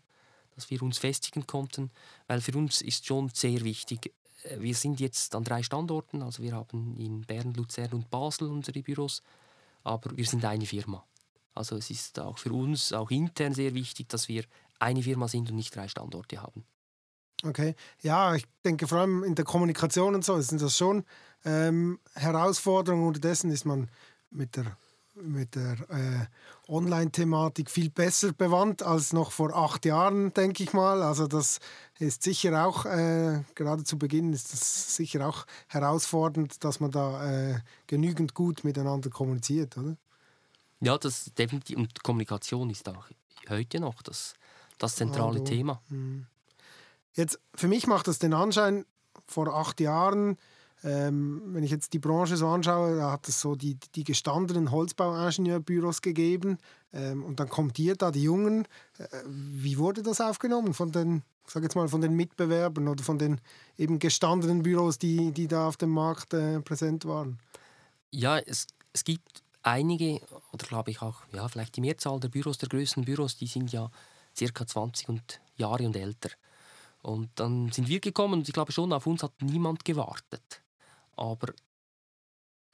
dass 0.55 0.69
wir 0.69 0.81
uns 0.81 0.97
festigen 0.97 1.45
konnten, 1.45 1.91
weil 2.27 2.41
für 2.41 2.57
uns 2.57 2.81
ist 2.81 3.05
schon 3.05 3.29
sehr 3.29 3.63
wichtig, 3.63 4.13
äh, 4.43 4.59
wir 4.59 4.75
sind 4.75 4.99
jetzt 4.99 5.35
an 5.35 5.43
drei 5.43 5.63
Standorten, 5.63 6.21
also 6.23 6.41
wir 6.41 6.53
haben 6.53 6.97
in 6.97 7.21
Bern, 7.21 7.53
Luzern 7.53 7.93
und 7.93 8.09
Basel 8.09 8.49
unsere 8.49 8.81
Büros, 8.81 9.21
aber 9.83 10.15
wir 10.15 10.25
sind 10.25 10.43
eine 10.45 10.65
Firma. 10.65 11.05
Also 11.53 11.75
es 11.75 11.89
ist 11.89 12.19
auch 12.19 12.37
für 12.37 12.53
uns, 12.53 12.93
auch 12.93 13.11
intern 13.11 13.53
sehr 13.53 13.73
wichtig, 13.73 14.09
dass 14.09 14.27
wir 14.27 14.43
eine 14.79 15.03
Firma 15.03 15.27
sind 15.27 15.49
und 15.49 15.55
nicht 15.55 15.75
drei 15.75 15.87
Standorte 15.87 16.41
haben. 16.41 16.65
Okay, 17.43 17.75
ja, 18.01 18.35
ich 18.35 18.45
denke 18.63 18.87
vor 18.87 18.99
allem 18.99 19.23
in 19.23 19.35
der 19.35 19.45
Kommunikation 19.45 20.13
und 20.13 20.23
so 20.23 20.39
sind 20.41 20.61
das 20.61 20.77
schon 20.77 21.03
ähm, 21.43 21.99
Herausforderungen. 22.13 23.07
Unterdessen 23.07 23.49
ist 23.49 23.65
man 23.65 23.89
mit 24.29 24.55
der, 24.55 24.77
mit 25.15 25.55
der 25.55 25.73
äh, 25.89 26.71
Online-Thematik 26.71 27.71
viel 27.71 27.89
besser 27.89 28.31
bewandt 28.33 28.83
als 28.83 29.11
noch 29.11 29.31
vor 29.31 29.55
acht 29.55 29.85
Jahren, 29.85 30.33
denke 30.33 30.63
ich 30.63 30.73
mal. 30.73 31.01
Also 31.01 31.27
das 31.27 31.59
ist 31.97 32.21
sicher 32.21 32.65
auch, 32.65 32.85
äh, 32.85 33.41
gerade 33.55 33.83
zu 33.83 33.97
Beginn 33.97 34.33
ist 34.33 34.53
das 34.53 34.95
sicher 34.95 35.27
auch 35.27 35.47
herausfordernd, 35.67 36.63
dass 36.63 36.79
man 36.79 36.91
da 36.91 37.53
äh, 37.53 37.59
genügend 37.87 38.35
gut 38.35 38.63
miteinander 38.63 39.09
kommuniziert, 39.09 39.77
oder? 39.77 39.97
Ja, 40.81 40.97
das 40.97 41.31
definitiv. 41.37 41.77
Und 41.77 42.03
Kommunikation 42.03 42.69
ist 42.69 42.89
auch 42.89 43.05
heute 43.49 43.79
noch 43.79 44.01
das, 44.01 44.33
das 44.77 44.95
zentrale 44.95 45.39
ah, 45.39 45.43
Thema. 45.43 45.81
Hm. 45.89 46.25
Jetzt, 47.13 47.39
für 47.55 47.67
mich 47.67 47.87
macht 47.87 48.07
das 48.07 48.19
den 48.19 48.33
Anschein, 48.33 48.85
vor 49.27 49.53
acht 49.53 49.79
Jahren, 49.79 50.37
ähm, 50.83 51.41
wenn 51.53 51.63
ich 51.63 51.71
jetzt 51.71 51.93
die 51.93 51.99
Branche 51.99 52.37
so 52.37 52.47
anschaue, 52.47 52.97
da 52.97 53.11
hat 53.11 53.27
es 53.27 53.39
so 53.39 53.55
die, 53.55 53.77
die 53.95 54.03
gestandenen 54.03 54.71
Holzbauingenieurbüros 54.71 56.01
gegeben 56.01 56.57
ähm, 56.91 57.23
und 57.23 57.39
dann 57.39 57.49
kommt 57.49 57.77
ihr 57.77 57.95
da, 57.95 58.09
die 58.09 58.23
Jungen. 58.23 58.67
Äh, 58.97 59.07
wie 59.27 59.77
wurde 59.77 60.01
das 60.01 60.21
aufgenommen 60.21 60.73
von 60.73 60.91
den, 60.91 61.21
sag 61.45 61.61
jetzt 61.61 61.75
mal, 61.75 61.87
von 61.87 62.01
den 62.01 62.15
Mitbewerbern 62.15 62.87
oder 62.87 63.03
von 63.03 63.19
den 63.19 63.39
eben 63.77 63.99
gestandenen 63.99 64.63
Büros, 64.63 64.97
die, 64.97 65.31
die 65.31 65.47
da 65.47 65.67
auf 65.67 65.77
dem 65.77 65.91
Markt 65.91 66.33
äh, 66.33 66.59
präsent 66.61 67.05
waren? 67.05 67.37
Ja, 68.09 68.39
es, 68.39 68.65
es 68.91 69.03
gibt 69.03 69.43
einige, 69.63 70.21
oder 70.51 70.65
glaube 70.65 70.91
ich 70.91 71.01
auch, 71.01 71.21
ja, 71.33 71.47
vielleicht 71.47 71.75
die 71.75 71.81
Mehrzahl 71.81 72.19
der 72.19 72.29
Büros, 72.29 72.57
der 72.57 72.69
größten 72.69 73.05
Büros, 73.05 73.37
die 73.37 73.47
sind 73.47 73.71
ja 73.71 73.89
circa 74.35 74.65
20 74.65 75.09
und 75.09 75.41
Jahre 75.55 75.85
und 75.85 75.95
älter. 75.95 76.29
Und 77.01 77.29
dann 77.35 77.71
sind 77.71 77.87
wir 77.87 77.99
gekommen 77.99 78.35
und 78.35 78.47
ich 78.47 78.53
glaube 78.53 78.71
schon, 78.71 78.93
auf 78.93 79.07
uns 79.07 79.23
hat 79.23 79.33
niemand 79.41 79.83
gewartet. 79.85 80.61
Aber 81.15 81.53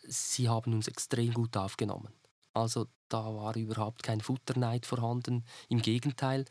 sie 0.04 0.50
haben 0.50 0.74
uns 0.74 0.88
extrem 0.88 1.34
gut 1.34 1.56
aufgenommen. 1.56 2.14
Also 2.54 2.88
da 3.10 3.24
war 3.24 3.56
überhaupt 3.56 4.04
kein 4.04 4.22
Futterneid 4.22 4.86
vorhanden. 4.86 5.46
Im 5.70 5.82
Gegenteil, 5.82 6.46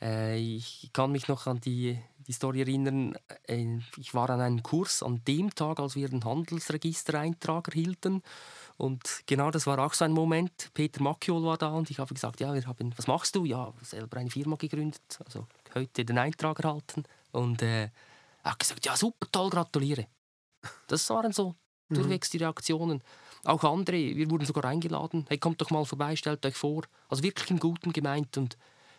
äh, 0.00 0.38
ich 0.38 0.90
kann 0.92 1.12
mich 1.12 1.28
noch 1.28 1.46
an 1.46 1.60
die, 1.60 1.98
die 2.26 2.32
Story 2.32 2.60
erinnern. 2.60 3.16
Äh, 3.46 3.78
ich 3.96 4.14
war 4.14 4.30
an 4.30 4.40
einem 4.40 4.62
Kurs 4.62 5.02
an 5.02 5.22
dem 5.26 5.54
Tag, 5.54 5.80
als 5.80 5.96
wir 5.96 6.08
den 6.08 6.24
Handelsregistereintrag 6.24 7.68
erhielten. 7.68 8.22
Und 8.76 9.22
genau 9.26 9.50
das 9.50 9.66
war 9.66 9.78
auch 9.78 9.94
so 9.94 10.04
ein 10.04 10.12
Moment. 10.12 10.70
Peter 10.74 11.02
Macchiol 11.02 11.42
war 11.44 11.56
da 11.56 11.68
und 11.68 11.90
ich 11.90 11.98
habe 11.98 12.12
gesagt, 12.12 12.40
ja, 12.40 12.52
wir 12.52 12.66
haben, 12.66 12.92
was 12.96 13.06
machst 13.06 13.34
du? 13.34 13.44
Ja, 13.44 13.72
selber 13.82 14.18
eine 14.18 14.30
Firma 14.30 14.56
gegründet, 14.56 15.18
also 15.24 15.46
heute 15.74 16.04
den 16.04 16.18
Eintrag 16.18 16.58
erhalten. 16.60 17.04
Und 17.32 17.62
äh, 17.62 17.84
er 18.42 18.52
hat 18.52 18.58
gesagt, 18.58 18.84
ja, 18.84 18.96
super, 18.96 19.26
toll, 19.32 19.50
gratuliere. 19.50 20.06
Das 20.88 21.08
waren 21.10 21.32
so 21.32 21.54
mhm. 21.88 21.94
durchwegs 21.94 22.30
die 22.30 22.38
Reaktionen. 22.38 23.02
Auch 23.44 23.62
andere, 23.64 23.96
wir 23.96 24.30
wurden 24.30 24.44
sogar 24.44 24.64
eingeladen. 24.64 25.24
Hey, 25.28 25.38
kommt 25.38 25.60
doch 25.60 25.70
mal 25.70 25.84
vorbei, 25.84 26.16
stellt 26.16 26.44
euch 26.44 26.56
vor. 26.56 26.82
Also 27.08 27.22
wirklich 27.22 27.50
im 27.50 27.60
Guten 27.60 27.92
gemeint 27.92 28.36
und 28.36 28.58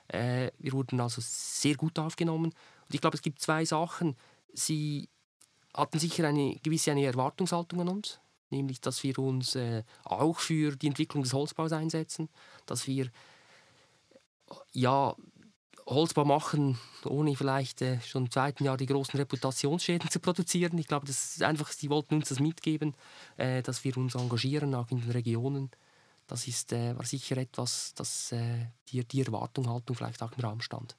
äh, 0.10 0.52
wir 0.60 0.74
wurden 0.74 1.00
also 1.00 1.22
sehr 1.24 1.76
gut 1.76 2.00
aufgenommen. 2.00 2.52
Und 2.86 2.94
ich 2.94 3.02
glaube, 3.02 3.16
es 3.16 3.22
gibt 3.22 3.42
zwei 3.42 3.66
Sachen. 3.66 4.16
Sie 4.54 5.10
hatten 5.74 6.00
sicher 6.00 6.28
eine 6.28 6.56
gewisse 6.64 6.92
eine 6.92 7.06
Erwartungshaltung 7.06 7.82
an 7.82 7.90
uns 7.90 8.20
nämlich 8.50 8.82
dass 8.82 9.04
wir 9.04 9.18
uns 9.20 9.56
äh, 9.56 9.84
auch 10.04 10.40
für 10.40 10.76
die 10.76 10.88
Entwicklung 10.88 11.24
des 11.24 11.34
Holzbaus 11.34 11.72
einsetzen, 11.72 12.30
dass 12.66 12.88
wir 12.88 13.10
ja 14.72 15.16
Holzbau 15.86 16.26
machen, 16.26 16.78
ohne 17.06 17.36
vielleicht 17.36 17.82
äh, 17.82 18.02
schon 18.02 18.26
im 18.26 18.32
zweiten 18.32 18.66
Jahr 18.66 18.78
die 18.78 18.86
großen 18.86 19.18
Reputationsschäden 19.18 20.10
zu 20.10 20.20
produzieren. 20.20 20.78
Ich 20.78 20.88
glaube, 20.88 21.06
das 21.06 21.36
ist 21.36 21.44
einfach, 21.44 21.72
sie 21.72 21.90
wollten 21.90 22.16
uns 22.16 22.30
das 22.30 22.40
mitgeben, 22.40 22.94
äh, 23.38 23.62
dass 23.64 23.84
wir 23.84 23.96
uns 23.98 24.16
engagieren, 24.16 24.76
auch 24.76 24.92
in 24.92 25.02
den 25.02 25.12
Regionen. 25.12 25.72
Das 26.28 26.48
ist, 26.48 26.74
äh, 26.74 26.96
war 26.98 27.06
sicher 27.06 27.38
etwas, 27.38 27.94
das 27.96 28.32
äh, 28.32 28.68
die, 28.90 29.06
die 29.06 29.22
Erwartung 29.22 29.70
Haltung 29.70 29.96
vielleicht 29.96 30.22
auch 30.22 30.34
im 30.34 30.44
Raum 30.44 30.62
stand. 30.62 30.98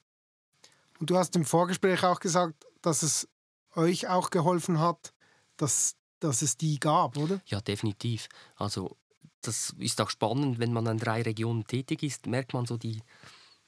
Und 0.99 1.09
du 1.09 1.17
hast 1.17 1.35
im 1.35 1.45
Vorgespräch 1.45 2.03
auch 2.03 2.19
gesagt, 2.19 2.65
dass 2.81 3.03
es 3.03 3.29
euch 3.75 4.07
auch 4.07 4.31
geholfen 4.31 4.79
hat, 4.79 5.13
dass 5.55 5.95
dass 6.19 6.41
es 6.41 6.57
die 6.57 6.79
gab, 6.79 7.17
oder? 7.17 7.41
Ja, 7.45 7.61
definitiv. 7.61 8.27
Also 8.55 8.97
das 9.41 9.73
ist 9.79 10.01
auch 10.01 10.09
spannend, 10.09 10.59
wenn 10.59 10.73
man 10.73 10.87
an 10.87 10.97
drei 10.97 11.21
Regionen 11.21 11.65
tätig 11.65 12.03
ist, 12.03 12.27
merkt 12.27 12.53
man 12.53 12.65
so 12.65 12.77
die, 12.77 13.01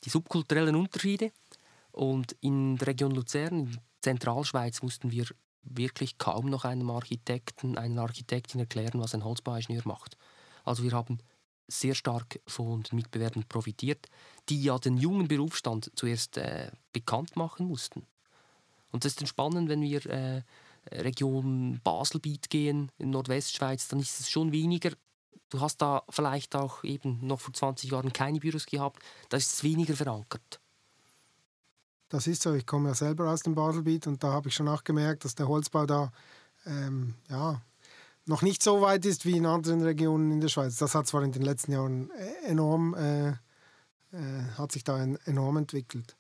die 0.03 0.09
subkulturellen 0.09 0.75
Unterschiede. 0.75 1.31
Und 1.91 2.33
in 2.41 2.77
der 2.77 2.89
Region 2.89 3.11
Luzern, 3.11 3.53
in 3.53 3.77
Zentralschweiz, 4.01 4.81
mussten 4.81 5.11
wir 5.11 5.25
wirklich 5.63 6.17
kaum 6.17 6.49
noch 6.49 6.65
einem 6.65 6.89
Architekten, 6.89 7.77
einer 7.77 8.01
Architektin 8.01 8.59
erklären, 8.59 8.99
was 8.99 9.13
ein 9.13 9.23
Holzbauingenieur 9.23 9.83
macht. 9.85 10.17
Also 10.63 10.83
wir 10.83 10.91
haben 10.91 11.19
sehr 11.71 11.95
stark 11.95 12.39
von 12.47 12.83
den 12.83 12.97
Mitbewerbern 12.97 13.45
profitiert, 13.47 14.07
die 14.49 14.61
ja 14.61 14.77
den 14.77 14.97
jungen 14.97 15.27
Berufsstand 15.27 15.91
zuerst 15.95 16.37
äh, 16.37 16.71
bekannt 16.93 17.35
machen 17.35 17.67
mussten. 17.67 18.05
Und 18.91 19.05
das 19.05 19.13
ist 19.13 19.21
dann 19.21 19.27
spannend, 19.27 19.69
wenn 19.69 19.81
wir 19.81 20.05
äh, 20.05 20.43
Region 20.91 21.79
Baselbiet 21.83 22.49
gehen, 22.49 22.91
in 22.97 23.11
Nordwestschweiz, 23.11 23.87
dann 23.87 23.99
ist 23.99 24.19
es 24.19 24.29
schon 24.29 24.51
weniger. 24.51 24.91
Du 25.49 25.61
hast 25.61 25.77
da 25.81 26.03
vielleicht 26.09 26.55
auch 26.55 26.83
eben 26.83 27.19
noch 27.25 27.39
vor 27.39 27.53
20 27.53 27.91
Jahren 27.91 28.13
keine 28.13 28.39
Büros 28.39 28.65
gehabt, 28.65 29.01
da 29.29 29.37
ist 29.37 29.53
es 29.53 29.63
weniger 29.63 29.95
verankert. 29.95 30.59
Das 32.09 32.27
ist 32.27 32.41
so, 32.41 32.53
ich 32.53 32.65
komme 32.65 32.89
ja 32.89 32.95
selber 32.95 33.31
aus 33.31 33.41
dem 33.41 33.55
Baselbiet 33.55 34.07
und 34.07 34.21
da 34.21 34.33
habe 34.33 34.49
ich 34.49 34.55
schon 34.55 34.67
auch 34.67 34.83
gemerkt, 34.83 35.23
dass 35.23 35.35
der 35.35 35.47
Holzbau 35.47 35.85
da 35.85 36.11
ähm, 36.65 37.15
ja, 37.29 37.61
noch 38.25 38.41
nicht 38.41 38.63
so 38.63 38.81
weit 38.81 39.05
ist 39.05 39.25
wie 39.25 39.37
in 39.37 39.45
anderen 39.45 39.81
Regionen 39.81 40.31
in 40.31 40.41
der 40.41 40.47
Schweiz. 40.47 40.77
Das 40.77 40.95
hat 40.95 41.07
zwar 41.07 41.23
in 41.23 41.31
den 41.31 41.41
letzten 41.41 41.71
Jahren 41.71 42.11
äh, 42.11 42.49
enorm, 42.49 42.93
äh, 42.93 43.29
äh, 43.29 43.35
hat 44.57 44.71
sich 44.71 44.83
da 44.83 45.01
enorm 45.25 45.57
entwickelt. 45.57 46.15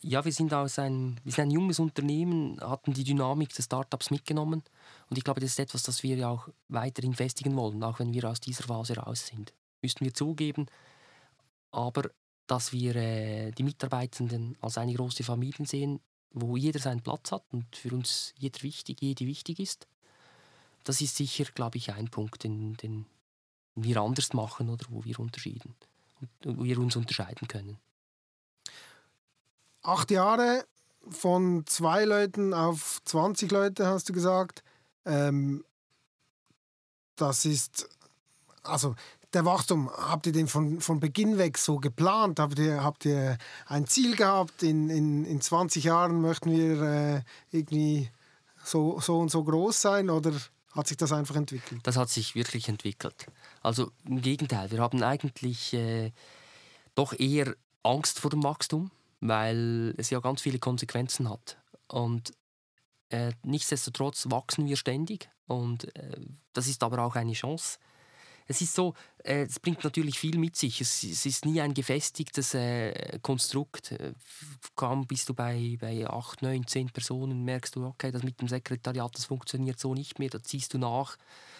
ja, 0.00 0.24
wir 0.24 0.32
sind 0.32 0.52
aus 0.54 0.78
ein, 0.78 1.20
wir 1.24 1.32
sind 1.32 1.44
ein 1.44 1.50
junges 1.50 1.78
Unternehmen, 1.78 2.60
hatten 2.60 2.92
die 2.92 3.04
Dynamik 3.04 3.54
des 3.54 3.66
Startups 3.66 4.10
mitgenommen 4.10 4.62
und 5.10 5.16
ich 5.16 5.24
glaube, 5.24 5.40
das 5.40 5.50
ist 5.50 5.60
etwas, 5.60 5.82
das 5.82 6.02
wir 6.02 6.16
ja 6.16 6.28
auch 6.28 6.48
weiterhin 6.68 7.14
festigen 7.14 7.56
wollen, 7.56 7.82
auch 7.82 7.98
wenn 7.98 8.12
wir 8.12 8.28
aus 8.28 8.40
dieser 8.40 8.64
Phase 8.64 8.96
raus 8.96 9.26
sind. 9.26 9.52
Müssten 9.82 10.04
wir 10.04 10.14
zugeben. 10.14 10.66
Aber 11.70 12.10
dass 12.46 12.72
wir 12.72 12.96
äh, 12.96 13.50
die 13.52 13.62
Mitarbeitenden 13.62 14.56
als 14.60 14.78
eine 14.78 14.94
große 14.94 15.22
Familie 15.22 15.66
sehen, 15.66 16.00
wo 16.32 16.56
jeder 16.56 16.80
seinen 16.80 17.02
Platz 17.02 17.32
hat 17.32 17.44
und 17.52 17.76
für 17.76 17.94
uns 17.94 18.34
jeder 18.38 18.62
wichtig, 18.62 19.00
jede 19.00 19.26
wichtig 19.26 19.60
ist. 19.60 19.86
Das 20.84 21.00
ist 21.00 21.16
sicher, 21.16 21.44
glaube 21.54 21.76
ich, 21.76 21.92
ein 21.92 22.08
Punkt, 22.08 22.44
den, 22.44 22.76
den 22.78 23.06
wir 23.84 24.00
anders 24.00 24.32
machen 24.32 24.68
oder 24.68 24.84
wo 24.90 25.04
wir 25.04 25.18
unterschieden 25.18 25.74
wo 26.42 26.64
wir 26.64 26.78
uns 26.78 26.96
unterscheiden 26.96 27.48
können. 27.48 27.78
Acht 29.82 30.10
Jahre 30.10 30.64
von 31.08 31.64
zwei 31.66 32.04
Leuten 32.04 32.52
auf 32.52 33.00
20 33.04 33.50
Leute, 33.50 33.86
hast 33.86 34.08
du 34.08 34.12
gesagt. 34.12 34.62
Ähm, 35.04 35.64
das 37.16 37.44
ist, 37.44 37.88
also 38.62 38.94
der 39.32 39.44
Wachstum, 39.44 39.90
habt 39.90 40.26
ihr 40.26 40.32
den 40.32 40.48
von, 40.48 40.80
von 40.80 41.00
Beginn 41.00 41.38
weg 41.38 41.58
so 41.58 41.76
geplant? 41.78 42.40
Habt 42.40 42.58
ihr, 42.58 42.82
habt 42.82 43.04
ihr 43.04 43.38
ein 43.66 43.86
Ziel 43.86 44.16
gehabt, 44.16 44.62
in, 44.62 44.90
in, 44.90 45.24
in 45.24 45.40
20 45.40 45.84
Jahren 45.84 46.20
möchten 46.20 46.50
wir 46.50 46.82
äh, 46.82 47.22
irgendwie 47.50 48.10
so, 48.62 49.00
so 49.00 49.18
und 49.18 49.30
so 49.30 49.44
groß 49.44 49.80
sein 49.80 50.10
oder 50.10 50.32
hat 50.72 50.86
sich 50.86 50.96
das 50.96 51.12
einfach 51.12 51.36
entwickelt? 51.36 51.80
Das 51.84 51.96
hat 51.96 52.08
sich 52.08 52.34
wirklich 52.34 52.68
entwickelt. 52.68 53.26
Also 53.62 53.90
im 54.04 54.20
Gegenteil, 54.20 54.70
wir 54.70 54.80
haben 54.80 55.02
eigentlich 55.02 55.72
äh, 55.74 56.12
doch 56.94 57.18
eher 57.18 57.54
Angst 57.82 58.18
vor 58.18 58.30
dem 58.30 58.42
Wachstum, 58.42 58.90
weil 59.20 59.94
es 59.96 60.10
ja 60.10 60.20
ganz 60.20 60.42
viele 60.42 60.58
Konsequenzen 60.58 61.28
hat. 61.28 61.56
Und 61.86 62.32
äh, 63.10 63.32
nichtsdestotrotz 63.42 64.26
wachsen 64.30 64.66
wir 64.66 64.76
ständig 64.76 65.30
und 65.46 65.94
äh, 65.96 66.20
das 66.52 66.66
ist 66.66 66.82
aber 66.82 67.02
auch 67.02 67.16
eine 67.16 67.32
Chance. 67.32 67.78
Es 68.50 68.62
ist 68.62 68.74
so, 68.74 68.94
äh, 69.22 69.42
es 69.42 69.60
bringt 69.60 69.84
natürlich 69.84 70.18
viel 70.18 70.38
mit 70.38 70.56
sich. 70.56 70.80
Es, 70.80 71.02
es 71.04 71.26
ist 71.26 71.44
nie 71.44 71.60
ein 71.60 71.74
gefestigtes 71.74 72.54
äh, 72.54 73.18
Konstrukt. 73.20 73.92
Äh, 73.92 74.14
kaum 74.74 75.06
bist 75.06 75.28
du 75.28 75.34
bei, 75.34 75.76
bei 75.78 76.08
8, 76.08 76.40
9, 76.42 76.66
10 76.66 76.90
Personen, 76.90 77.44
merkst 77.44 77.76
du, 77.76 77.84
okay, 77.84 78.10
das 78.10 78.22
mit 78.22 78.40
dem 78.40 78.48
Sekretariat, 78.48 79.14
das 79.14 79.26
funktioniert 79.26 79.78
so 79.78 79.94
nicht 79.94 80.18
mehr, 80.18 80.30
da 80.30 80.42
ziehst 80.42 80.72
du 80.72 80.78
nach. 80.78 81.18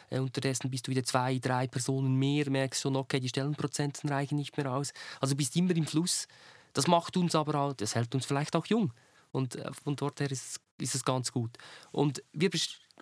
Äh, 0.09 0.21
unterdessen 0.21 0.71
bist 0.71 0.87
du 0.87 0.91
wieder 0.91 1.05
zwei, 1.05 1.39
drei 1.39 1.67
Personen 1.67 2.15
mehr, 2.15 2.49
merkst 2.51 2.81
schon, 2.81 2.97
okay, 2.97 3.21
die 3.21 3.29
Stellenprozenten 3.29 4.09
reichen 4.09 4.37
nicht 4.37 4.57
mehr 4.57 4.73
aus. 4.73 4.95
Also 5.21 5.37
bist 5.37 5.55
immer 5.57 5.77
im 5.77 5.87
Fluss. 5.87 6.27
Das 6.73 6.87
macht 6.87 7.19
uns 7.19 7.35
aber 7.35 7.55
auch, 7.61 7.73
das 7.75 7.95
hält 7.95 8.15
uns 8.15 8.25
vielleicht 8.25 8.57
auch 8.57 8.65
jung. 8.65 8.95
Und 9.31 9.57
äh, 9.57 9.71
von 9.85 9.95
dort 9.95 10.21
her 10.21 10.31
ist, 10.31 10.59
ist 10.79 10.95
es 10.95 11.05
ganz 11.05 11.33
gut. 11.33 11.59
Und 11.93 12.23
wir 12.33 12.49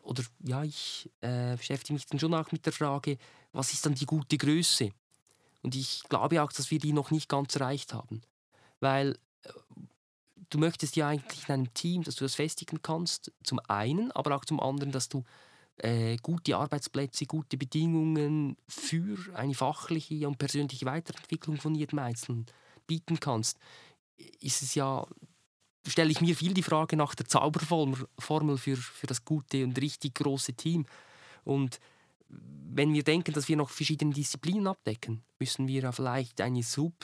oder 0.07 0.23
ja, 0.45 0.63
ich 0.63 1.11
äh, 1.21 1.57
beschäftige 1.57 1.95
mich 1.95 2.07
dann 2.07 2.19
schon 2.19 2.35
auch 2.35 2.51
mit 2.53 2.65
der 2.65 2.73
Frage, 2.73 3.19
was 3.53 3.73
ist 3.73 3.85
dann 3.85 3.95
die 3.95 4.07
gute 4.07 4.39
Größe? 4.39 4.91
Und 5.63 5.75
ich 5.75 6.03
glaube 6.09 6.43
auch, 6.43 6.53
dass 6.53 6.71
wir 6.71 6.79
die 6.79 6.93
noch 6.93 7.11
nicht 7.11 7.29
ganz 7.29 7.57
erreicht 7.57 7.93
haben. 7.93 8.23
Weil 8.81 9.19
äh, 9.43 9.51
du 10.51 10.59
möchtest 10.59 10.97
ja 10.97 11.09
eigentlich 11.09 11.49
in 11.49 11.55
einem 11.55 11.75
Team, 11.75 12.05
dass 12.05 12.17
du 12.17 12.25
das 12.25 12.37
festigen 12.37 12.81
kannst, 12.83 13.33
zum 13.43 13.61
einen, 13.67 14.13
aber 14.13 14.37
auch 14.37 14.45
zum 14.45 14.61
anderen, 14.61 14.93
dass 14.93 15.09
du 15.09 15.25
äh, 15.79 16.17
gute 16.19 16.57
Arbeitsplätze, 16.57 17.27
gute 17.27 17.57
Bedingungen 17.57 18.57
für 18.69 19.19
eine 19.35 19.55
fachliche 19.55 20.27
und 20.27 20.39
persönliche 20.39 20.87
Weiterentwicklung 20.87 21.57
von 21.57 21.75
jedem 21.75 21.99
Einzelnen 21.99 22.47
bieten 22.87 23.19
kannst, 23.21 23.59
ist 24.41 24.63
es 24.63 24.75
ja, 24.75 25.07
stelle 25.91 26.11
ich 26.11 26.21
mir 26.21 26.37
viel 26.37 26.55
die 26.55 26.63
Frage 26.63 26.97
nach 26.97 27.15
der 27.15 27.27
Zauberformel 27.27 28.59
für, 28.59 28.77
für 28.77 29.07
das 29.07 29.25
gute 29.25 29.65
und 29.65 29.81
richtig 29.81 30.15
große 30.15 30.55
Team. 30.55 30.87
Und 31.45 31.81
wenn 32.29 32.93
wir 32.93 33.05
denken, 33.05 33.33
dass 33.33 33.49
wir 33.49 33.57
noch 33.57 33.71
verschiedene 33.71 34.13
Disziplinen 34.13 34.67
abdecken, 34.67 35.23
müssen 35.39 35.69
wir 35.69 35.93
vielleicht 35.93 36.41
eine 36.41 36.63
Sub 36.63 36.95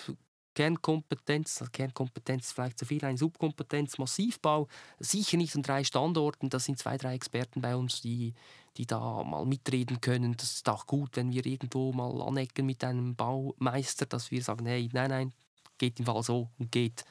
Kernkompetenz, 0.54 1.60
also 1.62 1.70
Kernkompetenz 1.70 2.46
ist 2.46 2.52
vielleicht 2.52 2.78
zu 2.78 2.84
viel, 2.84 3.04
eine 3.04 3.16
Subkompetenz, 3.16 3.98
Massivbau, 3.98 4.68
sicher 4.98 5.36
nicht 5.36 5.56
an 5.56 5.62
drei 5.62 5.82
Standorten, 5.84 6.50
das 6.50 6.64
sind 6.64 6.78
zwei, 6.78 6.98
drei 6.98 7.14
Experten 7.14 7.62
bei 7.62 7.74
uns, 7.74 8.02
die, 8.02 8.34
die 8.76 8.86
da 8.86 9.22
mal 9.24 9.46
mitreden 9.46 10.00
können. 10.00 10.36
Das 10.36 10.52
ist 10.52 10.68
auch 10.68 10.86
gut, 10.86 11.16
wenn 11.16 11.32
wir 11.32 11.44
irgendwo 11.46 11.92
mal 11.92 12.20
anecken 12.20 12.66
mit 12.66 12.84
einem 12.84 13.16
Baumeister, 13.16 14.06
dass 14.06 14.30
wir 14.30 14.42
sagen, 14.42 14.66
hey, 14.66 14.90
nein, 14.92 15.10
nein, 15.10 15.32
geht 15.78 15.98
im 15.98 16.06
Fall 16.06 16.22
so 16.22 16.50
und 16.58 16.70
geht. 16.70 17.04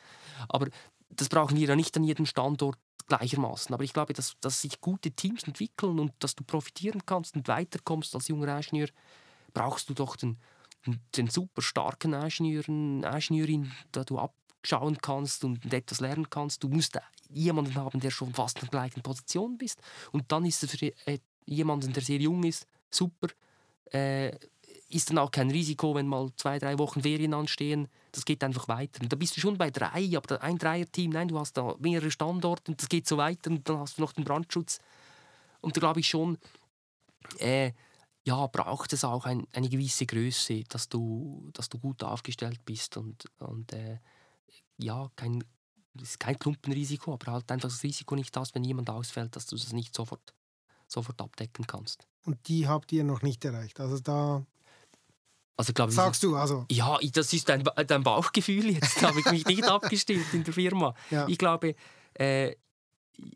Aber 0.48 0.68
das 1.15 1.30
brauchen 1.30 1.58
wir 1.58 1.68
ja 1.68 1.75
nicht 1.75 1.96
an 1.98 2.03
jedem 2.03 2.25
Standort 2.25 2.77
gleichermaßen. 3.08 3.74
Aber 3.74 3.84
ich 3.84 3.94
glaube, 3.94 4.13
dass, 4.13 4.36
dass 4.39 4.62
sich 4.62 4.80
gute 4.80 5.12
Teams 5.12 5.44
entwickeln 5.44 6.00
und 6.00 6.13
dass 6.20 6.36
du 6.36 6.44
profitieren 6.44 7.06
kannst 7.06 7.36
und 7.36 7.48
weiterkommst 7.48 8.15
als 8.15 8.27
junger 8.27 8.56
Ingenieur, 8.56 8.89
brauchst 9.53 9.89
du 9.89 9.94
doch 9.94 10.15
den, 10.15 10.38
den 11.15 11.27
super 11.30 11.62
starken 11.62 12.13
Ingenieur, 12.13 12.68
Ingenieurin, 12.68 13.72
da 13.91 14.03
du 14.03 14.18
abschauen 14.18 14.98
kannst 15.01 15.44
und 15.44 15.74
etwas 15.74 16.00
lernen 16.00 16.29
kannst. 16.29 16.64
Du 16.64 16.70
musst 16.70 16.98
jemanden 17.29 17.75
haben, 17.75 18.00
der 18.00 18.12
schon 18.12 18.33
fast 18.33 18.57
in 18.57 18.62
der 18.62 18.70
gleichen 18.70 19.01
Position 19.01 19.57
bist. 19.57 19.81
Und 20.12 20.31
dann 20.31 20.46
ist 20.46 20.64
es 20.64 20.72
für 20.72 20.85
äh, 21.05 21.20
jemanden, 21.46 21.94
der 21.94 22.03
sehr 22.03 22.20
jung 22.20 22.44
ist, 22.44 22.66
super. 22.90 23.27
Äh, 23.92 24.38
ist 24.94 25.10
dann 25.10 25.18
auch 25.18 25.32
kein 25.32 25.50
Risiko, 25.50 25.96
wenn 25.96 26.08
mal 26.08 26.30
zwei, 26.36 26.60
drei 26.60 26.77
Wochen 26.77 27.01
Ferien 27.01 27.34
anstehen. 27.34 27.88
Das 28.12 28.25
geht 28.25 28.44
einfach 28.44 28.68
weiter. 28.68 29.01
Und 29.01 29.12
da 29.12 29.16
bist 29.16 29.36
du 29.36 29.42
schon 29.42 29.58
bei 29.58 29.72
drei, 29.72 30.16
aber 30.16 30.42
ein 30.42 30.58
Dreier-Team, 30.58 31.12
nein, 31.12 31.27
du 31.27 31.40
hast 31.40 31.54
da 31.54 31.75
mehrere 31.80 32.12
Standorte 32.12 32.72
und 32.72 32.82
das 32.82 32.90
geht 32.90 33.08
so 33.08 33.18
weiter 33.18 33.50
und 33.50 33.68
dann 33.68 33.80
hast 33.80 33.98
du 33.98 34.01
noch 34.01 34.14
den 34.14 34.24
Brandschutz. 34.24 34.80
Und 35.62 35.75
da 35.75 35.80
glaube 35.80 36.00
ich 36.00 36.08
schon, 36.08 36.38
äh, 37.40 37.72
ja, 38.24 38.48
braucht 38.48 38.94
es 38.94 39.04
auch 39.04 39.25
ein, 39.25 39.48
eine 39.54 39.70
gewisse 39.70 40.06
Größe, 40.06 40.64
dass 40.70 40.90
du, 40.90 41.50
dass 41.54 41.70
du 41.70 41.80
gut 41.80 42.04
aufgestellt 42.04 42.64
bist 42.66 42.98
und, 42.98 43.25
und 43.40 43.74
äh, 43.74 44.00
ja, 44.77 45.10
kein, 45.16 45.44
ist 46.00 46.20
kein 46.20 46.38
Klumpenrisiko, 46.38 47.14
aber 47.14 47.32
halt 47.32 47.51
einfach 47.51 47.70
das 47.70 47.84
Risiko 47.84 48.16
nicht 48.16 48.36
hast, 48.38 48.54
wenn 48.56 48.64
jemand 48.64 48.90
ausfällt, 48.90 49.36
dass 49.36 49.46
du 49.46 49.56
das 49.56 49.74
nicht 49.74 49.96
sofort, 49.96 50.34
sofort 50.88 51.22
abdecken 51.22 51.66
kannst. 51.66 52.08
Und 52.24 52.48
die 52.48 52.68
habt 52.68 52.92
ihr 52.92 53.04
noch 53.04 53.22
nicht 53.22 53.44
erreicht. 53.46 53.80
Also 53.80 54.00
da 54.00 54.46
also, 55.57 55.74
glaub, 55.74 55.92
Sagst 55.92 56.24
du 56.24 56.35
also? 56.35 56.66
Ja, 56.72 56.98
das 57.14 57.33
ist 57.33 57.48
dein, 57.48 57.64
dein 57.64 58.03
Bauchgefühl. 58.03 58.72
Jetzt 58.72 59.01
habe 59.03 59.20
ich 59.20 59.25
mich 59.29 59.46
nicht 59.46 59.64
abgestimmt 59.70 60.33
in 60.33 60.44
der 60.44 60.53
Firma. 60.53 60.96
Ja. 61.09 61.27
Ich 61.27 61.37
glaube, 61.37 61.75
äh, 62.14 62.55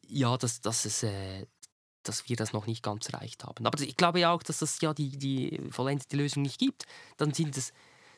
ja, 0.07 0.37
dass, 0.37 0.61
dass, 0.61 0.85
es, 0.85 1.03
äh, 1.03 1.45
dass 2.03 2.27
wir 2.27 2.35
das 2.35 2.53
noch 2.53 2.67
nicht 2.67 2.83
ganz 2.83 3.09
erreicht 3.09 3.43
haben. 3.43 3.65
Aber 3.65 3.79
ich 3.79 3.97
glaube 3.97 4.27
auch, 4.27 4.43
dass 4.43 4.61
es 4.61 4.79
ja 4.81 4.93
die, 4.93 5.17
die 5.17 5.59
vollendete 5.69 6.17
Lösung 6.17 6.43
nicht 6.43 6.59
gibt. 6.59 6.85
Dann 7.17 7.33
sind 7.33 7.57
es, 7.57 7.73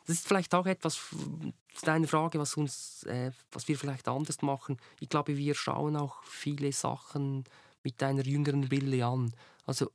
das 0.06 0.18
ist 0.18 0.28
vielleicht 0.28 0.54
auch 0.56 0.66
etwas 0.66 0.96
zu 0.96 1.86
deiner 1.86 2.08
Frage, 2.08 2.40
was, 2.40 2.56
uns, 2.56 3.04
äh, 3.04 3.32
was 3.52 3.68
wir 3.68 3.78
vielleicht 3.78 4.08
anders 4.08 4.42
machen. 4.42 4.78
Ich 5.00 5.10
glaube, 5.10 5.38
wir 5.38 5.54
schauen 5.56 5.96
auch 5.96 6.24
viele 6.24 6.72
Sachen 6.72 7.44
mit 7.84 8.02
einer 8.02 8.24
jüngeren 8.24 8.68
Brille 8.70 9.06
an. 9.06 9.34
Also 9.66 9.92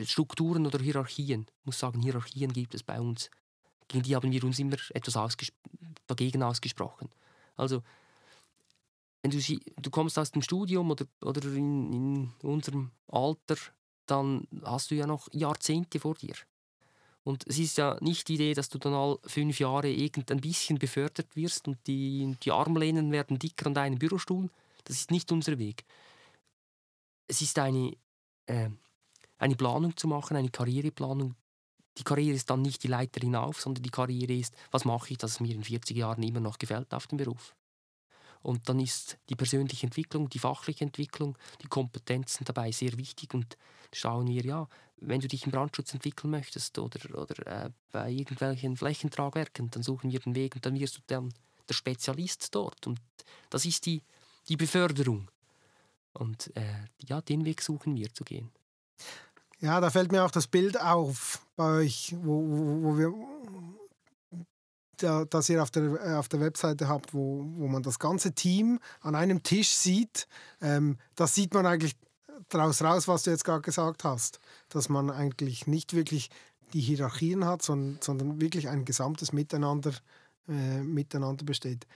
Strukturen 0.00 0.66
oder 0.66 0.78
Hierarchien. 0.78 1.46
Ich 1.60 1.66
muss 1.66 1.78
sagen, 1.78 2.00
Hierarchien 2.00 2.52
gibt 2.52 2.74
es 2.74 2.82
bei 2.82 3.00
uns. 3.00 3.30
Gegen 3.88 4.04
die 4.04 4.16
haben 4.16 4.30
wir 4.30 4.44
uns 4.44 4.58
immer 4.58 4.76
etwas 4.90 5.16
ausges 5.16 5.52
dagegen 6.06 6.42
ausgesprochen. 6.42 7.10
Also, 7.56 7.82
wenn 9.22 9.30
du, 9.30 9.38
du 9.38 9.90
kommst 9.90 10.18
aus 10.18 10.32
dem 10.32 10.42
Studium 10.42 10.90
oder, 10.90 11.06
oder 11.22 11.42
in, 11.44 11.92
in 11.92 12.32
unserem 12.42 12.90
Alter, 13.08 13.56
dann 14.06 14.48
hast 14.64 14.90
du 14.90 14.94
ja 14.94 15.06
noch 15.06 15.28
Jahrzehnte 15.32 16.00
vor 16.00 16.14
dir. 16.14 16.34
Und 17.24 17.46
es 17.46 17.58
ist 17.58 17.78
ja 17.78 17.96
nicht 18.00 18.26
die 18.28 18.34
Idee, 18.34 18.54
dass 18.54 18.68
du 18.68 18.78
dann 18.78 18.94
all 18.94 19.18
fünf 19.24 19.60
Jahre 19.60 19.88
irgend 19.88 20.30
ein 20.32 20.40
bisschen 20.40 20.78
befördert 20.78 21.36
wirst 21.36 21.68
und 21.68 21.78
die, 21.86 22.36
die 22.42 22.50
Armlehnen 22.50 23.12
werden 23.12 23.38
dicker 23.38 23.66
an 23.66 23.74
deinem 23.74 23.98
Bürostuhl. 23.98 24.50
Das 24.84 24.96
ist 24.96 25.12
nicht 25.12 25.30
unser 25.30 25.58
Weg. 25.58 25.84
Es 27.28 27.40
ist 27.40 27.58
eine 27.60 27.96
äh, 28.46 28.70
eine 29.42 29.56
Planung 29.56 29.96
zu 29.96 30.06
machen, 30.06 30.36
eine 30.36 30.50
Karriereplanung. 30.50 31.34
Die 31.98 32.04
Karriere 32.04 32.36
ist 32.36 32.48
dann 32.48 32.62
nicht 32.62 32.84
die 32.84 32.88
Leiter 32.88 33.20
hinauf, 33.20 33.60
sondern 33.60 33.82
die 33.82 33.90
Karriere 33.90 34.32
ist, 34.32 34.54
was 34.70 34.84
mache 34.84 35.10
ich, 35.10 35.18
dass 35.18 35.32
es 35.32 35.40
mir 35.40 35.54
in 35.54 35.64
40 35.64 35.96
Jahren 35.96 36.22
immer 36.22 36.38
noch 36.38 36.58
gefällt 36.58 36.94
auf 36.94 37.08
dem 37.08 37.18
Beruf. 37.18 37.54
Und 38.42 38.68
dann 38.68 38.78
ist 38.78 39.18
die 39.28 39.34
persönliche 39.34 39.86
Entwicklung, 39.86 40.28
die 40.28 40.38
fachliche 40.38 40.84
Entwicklung, 40.84 41.36
die 41.60 41.66
Kompetenzen 41.66 42.44
dabei 42.44 42.70
sehr 42.70 42.96
wichtig. 42.96 43.34
Und 43.34 43.56
schauen 43.92 44.28
wir, 44.28 44.44
ja, 44.44 44.68
wenn 44.96 45.20
du 45.20 45.26
dich 45.26 45.44
im 45.44 45.50
Brandschutz 45.50 45.92
entwickeln 45.92 46.30
möchtest 46.30 46.78
oder, 46.78 47.18
oder 47.18 47.46
äh, 47.46 47.70
bei 47.90 48.10
irgendwelchen 48.10 48.76
Flächentragwerken, 48.76 49.70
dann 49.70 49.82
suchen 49.82 50.12
wir 50.12 50.20
den 50.20 50.36
Weg 50.36 50.54
und 50.54 50.64
dann 50.64 50.78
wirst 50.78 50.98
du 50.98 51.00
dann 51.08 51.34
der 51.68 51.74
Spezialist 51.74 52.54
dort. 52.54 52.86
Und 52.86 53.00
das 53.50 53.64
ist 53.64 53.86
die, 53.86 54.02
die 54.48 54.56
Beförderung. 54.56 55.28
Und 56.12 56.56
äh, 56.56 56.86
ja, 57.08 57.20
den 57.20 57.44
Weg 57.44 57.60
suchen 57.60 57.96
wir 57.96 58.12
zu 58.14 58.22
gehen. 58.24 58.52
Ja, 59.62 59.80
da 59.80 59.90
fällt 59.90 60.10
mir 60.10 60.24
auch 60.24 60.32
das 60.32 60.48
Bild 60.48 60.80
auf 60.80 61.46
bei 61.54 61.82
euch, 61.82 62.16
wo, 62.20 62.42
wo, 62.42 62.82
wo 62.82 62.98
wir, 62.98 63.14
da, 64.96 65.24
das 65.24 65.48
ihr 65.48 65.62
auf 65.62 65.70
der, 65.70 65.84
äh, 66.04 66.14
auf 66.14 66.28
der 66.28 66.40
Webseite 66.40 66.88
habt, 66.88 67.14
wo, 67.14 67.44
wo 67.54 67.68
man 67.68 67.84
das 67.84 68.00
ganze 68.00 68.32
Team 68.32 68.80
an 69.02 69.14
einem 69.14 69.44
Tisch 69.44 69.68
sieht. 69.68 70.26
Ähm, 70.60 70.98
das 71.14 71.36
sieht 71.36 71.54
man 71.54 71.64
eigentlich 71.64 71.94
daraus 72.48 72.82
raus, 72.82 73.06
was 73.06 73.22
du 73.22 73.30
jetzt 73.30 73.44
gerade 73.44 73.62
gesagt 73.62 74.02
hast, 74.02 74.40
dass 74.68 74.88
man 74.88 75.10
eigentlich 75.10 75.68
nicht 75.68 75.94
wirklich 75.94 76.30
die 76.72 76.80
Hierarchien 76.80 77.44
hat, 77.44 77.62
sondern, 77.62 78.00
sondern 78.02 78.40
wirklich 78.40 78.68
ein 78.68 78.84
gesamtes 78.84 79.32
Miteinander, 79.32 79.92
äh, 80.48 80.80
Miteinander 80.80 81.44
besteht. 81.44 81.86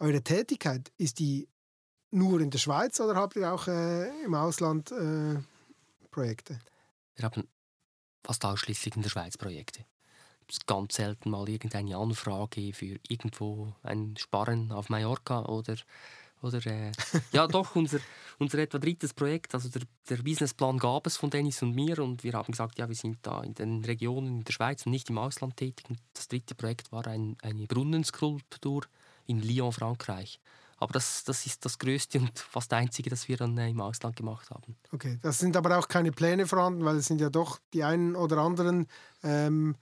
Eure 0.00 0.22
Tätigkeit, 0.22 0.90
ist 0.98 1.20
die 1.20 1.46
nur 2.10 2.40
in 2.40 2.50
der 2.50 2.58
Schweiz 2.58 2.98
oder 2.98 3.14
habt 3.14 3.36
ihr 3.36 3.52
auch 3.52 3.68
äh, 3.68 4.24
im 4.24 4.34
Ausland 4.34 4.90
äh, 4.90 5.36
Projekte? 6.10 6.58
Wir 7.16 7.24
haben 7.24 7.48
fast 8.24 8.44
ausschließlich 8.44 8.96
in 8.96 9.02
der 9.02 9.10
Schweiz 9.10 9.36
Projekte. 9.36 9.84
Es 10.48 10.56
ist 10.56 10.66
ganz 10.66 10.96
selten 10.96 11.30
mal 11.30 11.48
irgendeine 11.48 11.96
Anfrage 11.96 12.72
für 12.72 12.98
irgendwo 13.08 13.74
ein 13.82 14.16
Sparren 14.16 14.72
auf 14.72 14.88
Mallorca 14.88 15.44
oder, 15.46 15.76
Oder, 16.42 16.66
äh, 16.66 16.90
ja, 17.32 17.46
doch, 17.46 17.76
unser, 17.76 18.00
unser 18.38 18.58
etwa 18.58 18.78
drittes 18.78 19.14
Projekt, 19.14 19.54
also 19.54 19.68
der, 19.68 19.82
der 20.10 20.16
Businessplan 20.16 20.78
gab 20.78 21.06
es 21.06 21.16
von 21.16 21.30
Dennis 21.30 21.62
und 21.62 21.74
mir 21.74 22.00
und 22.00 22.24
wir 22.24 22.32
haben 22.32 22.50
gesagt, 22.50 22.78
ja, 22.78 22.88
wir 22.88 22.96
sind 22.96 23.18
da 23.22 23.42
in 23.42 23.54
den 23.54 23.84
Regionen 23.84 24.38
in 24.38 24.44
der 24.44 24.52
Schweiz 24.52 24.84
und 24.84 24.92
nicht 24.92 25.08
im 25.08 25.18
Ausland 25.18 25.56
tätig. 25.56 25.88
Und 25.88 26.00
das 26.12 26.26
dritte 26.28 26.56
Projekt 26.56 26.90
war 26.90 27.06
ein, 27.06 27.36
eine 27.42 27.66
Brunnenskulptur 27.66 28.82
in 29.26 29.40
Lyon, 29.40 29.72
Frankreich. 29.72 30.40
Aber 30.82 30.94
das, 30.94 31.22
das 31.22 31.46
ist 31.46 31.64
das 31.64 31.78
Größte 31.78 32.18
und 32.18 32.36
fast 32.36 32.72
Einzige, 32.72 33.08
das 33.08 33.28
wir 33.28 33.36
dann 33.36 33.56
äh, 33.56 33.68
im 33.68 33.80
Ausland 33.80 34.16
gemacht 34.16 34.50
haben. 34.50 34.76
Okay, 34.90 35.16
das 35.22 35.38
sind 35.38 35.56
aber 35.56 35.78
auch 35.78 35.86
keine 35.86 36.10
Pläne 36.10 36.44
vorhanden, 36.44 36.84
weil 36.84 36.96
es 36.96 37.06
sind 37.06 37.20
ja 37.20 37.30
doch 37.30 37.60
die 37.72 37.84
einen 37.84 38.16
oder 38.16 38.38
anderen 38.38 38.88
ähm, 39.22 39.76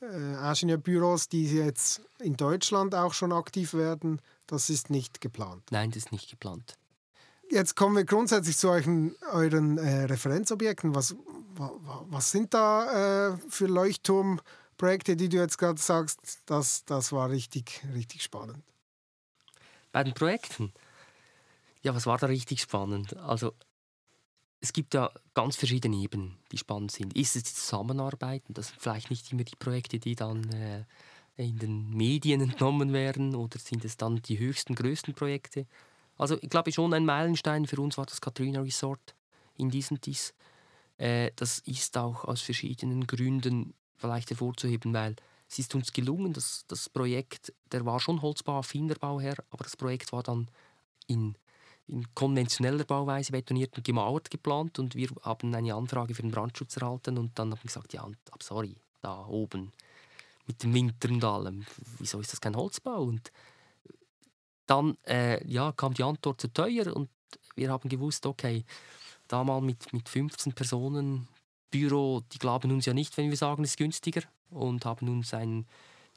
äh, 0.00 0.48
Ingenieurbüros, 0.48 1.28
die 1.28 1.52
jetzt 1.52 2.02
in 2.20 2.36
Deutschland 2.36 2.94
auch 2.94 3.14
schon 3.14 3.32
aktiv 3.32 3.74
werden. 3.74 4.20
Das 4.46 4.70
ist 4.70 4.90
nicht 4.90 5.20
geplant. 5.20 5.64
Nein, 5.72 5.90
das 5.90 6.04
ist 6.04 6.12
nicht 6.12 6.30
geplant. 6.30 6.78
Jetzt 7.50 7.74
kommen 7.74 7.96
wir 7.96 8.04
grundsätzlich 8.04 8.56
zu 8.56 8.68
euren, 8.68 9.16
euren 9.32 9.76
äh, 9.78 10.04
Referenzobjekten. 10.04 10.94
Was, 10.94 11.16
wa, 11.56 11.72
was 12.06 12.30
sind 12.30 12.54
da 12.54 13.32
äh, 13.32 13.38
für 13.48 13.66
Leuchtturmprojekte, 13.66 15.16
die 15.16 15.28
du 15.28 15.38
jetzt 15.38 15.58
gerade 15.58 15.80
sagst? 15.80 16.20
Das, 16.46 16.84
das 16.84 17.10
war 17.10 17.28
richtig, 17.30 17.82
richtig 17.92 18.22
spannend. 18.22 18.62
Bei 19.94 20.02
den 20.02 20.12
Projekten? 20.12 20.72
Ja, 21.82 21.94
was 21.94 22.04
war 22.04 22.18
da 22.18 22.26
richtig 22.26 22.60
spannend? 22.60 23.16
Also, 23.16 23.52
es 24.60 24.72
gibt 24.72 24.92
ja 24.92 25.08
ganz 25.34 25.54
verschiedene 25.54 25.94
Ebenen, 25.94 26.36
die 26.50 26.58
spannend 26.58 26.90
sind. 26.90 27.16
Ist 27.16 27.36
es 27.36 27.44
die 27.44 27.54
Zusammenarbeit? 27.54 28.42
Das 28.48 28.68
sind 28.68 28.80
vielleicht 28.80 29.10
nicht 29.10 29.30
immer 29.30 29.44
die 29.44 29.54
Projekte, 29.54 30.00
die 30.00 30.16
dann 30.16 30.52
äh, 30.52 30.84
in 31.36 31.60
den 31.60 31.90
Medien 31.90 32.40
entnommen 32.40 32.92
werden, 32.92 33.36
oder 33.36 33.60
sind 33.60 33.84
es 33.84 33.96
dann 33.96 34.20
die 34.20 34.36
höchsten, 34.36 34.74
größten 34.74 35.14
Projekte? 35.14 35.64
Also, 36.18 36.38
ich 36.42 36.50
glaube 36.50 36.72
schon 36.72 36.92
ein 36.92 37.04
Meilenstein 37.04 37.64
für 37.64 37.80
uns 37.80 37.96
war 37.96 38.06
das 38.06 38.20
Katrina 38.20 38.62
Resort 38.62 39.14
in 39.56 39.70
diesem 39.70 40.00
Dies. 40.00 40.34
Äh, 40.98 41.30
das 41.36 41.60
ist 41.60 41.96
auch 41.96 42.24
aus 42.24 42.40
verschiedenen 42.40 43.06
Gründen 43.06 43.74
vielleicht 43.96 44.30
hervorzuheben, 44.30 44.92
weil 44.92 45.14
es 45.54 45.60
ist 45.60 45.74
uns 45.76 45.92
gelungen, 45.92 46.32
dass 46.32 46.64
das 46.66 46.88
Projekt, 46.88 47.52
der 47.70 47.86
war 47.86 48.00
schon 48.00 48.22
Holzbau, 48.22 48.58
affiner 48.58 48.96
Bauherr, 48.96 49.36
aber 49.50 49.62
das 49.62 49.76
Projekt 49.76 50.10
war 50.12 50.24
dann 50.24 50.48
in, 51.06 51.36
in 51.86 52.12
konventioneller 52.12 52.82
Bauweise 52.82 53.30
betoniert 53.30 53.76
und 53.76 53.84
gemauert 53.84 54.32
geplant 54.32 54.80
und 54.80 54.96
wir 54.96 55.10
haben 55.22 55.54
eine 55.54 55.74
Anfrage 55.74 56.12
für 56.12 56.22
den 56.22 56.32
Brandschutz 56.32 56.76
erhalten 56.76 57.18
und 57.18 57.38
dann 57.38 57.52
haben 57.52 57.60
wir 57.60 57.68
gesagt, 57.68 57.92
ja, 57.92 58.04
sorry, 58.40 58.74
da 59.00 59.24
oben 59.26 59.70
mit 60.48 60.60
dem 60.64 60.74
Winter 60.74 61.08
und 61.08 61.22
allem, 61.22 61.64
wieso 62.00 62.18
ist 62.18 62.32
das 62.32 62.40
kein 62.40 62.56
Holzbau? 62.56 63.04
Und 63.04 63.30
dann 64.66 64.98
äh, 65.06 65.46
ja, 65.46 65.70
kam 65.70 65.94
die 65.94 66.02
Antwort 66.02 66.40
zu 66.40 66.52
teuer 66.52 66.96
und 66.96 67.10
wir 67.54 67.70
haben 67.70 67.88
gewusst, 67.88 68.26
okay, 68.26 68.64
da 69.28 69.44
mal 69.44 69.60
mit, 69.60 69.92
mit 69.92 70.08
15 70.08 70.52
Personen 70.52 71.28
Büro, 71.70 72.22
die 72.32 72.38
glauben 72.38 72.72
uns 72.72 72.86
ja 72.86 72.94
nicht, 72.94 73.16
wenn 73.16 73.30
wir 73.30 73.36
sagen, 73.36 73.62
es 73.62 73.70
ist 73.70 73.76
günstiger 73.78 74.22
und 74.54 74.84
haben 74.84 75.08
uns 75.08 75.34
eine 75.34 75.64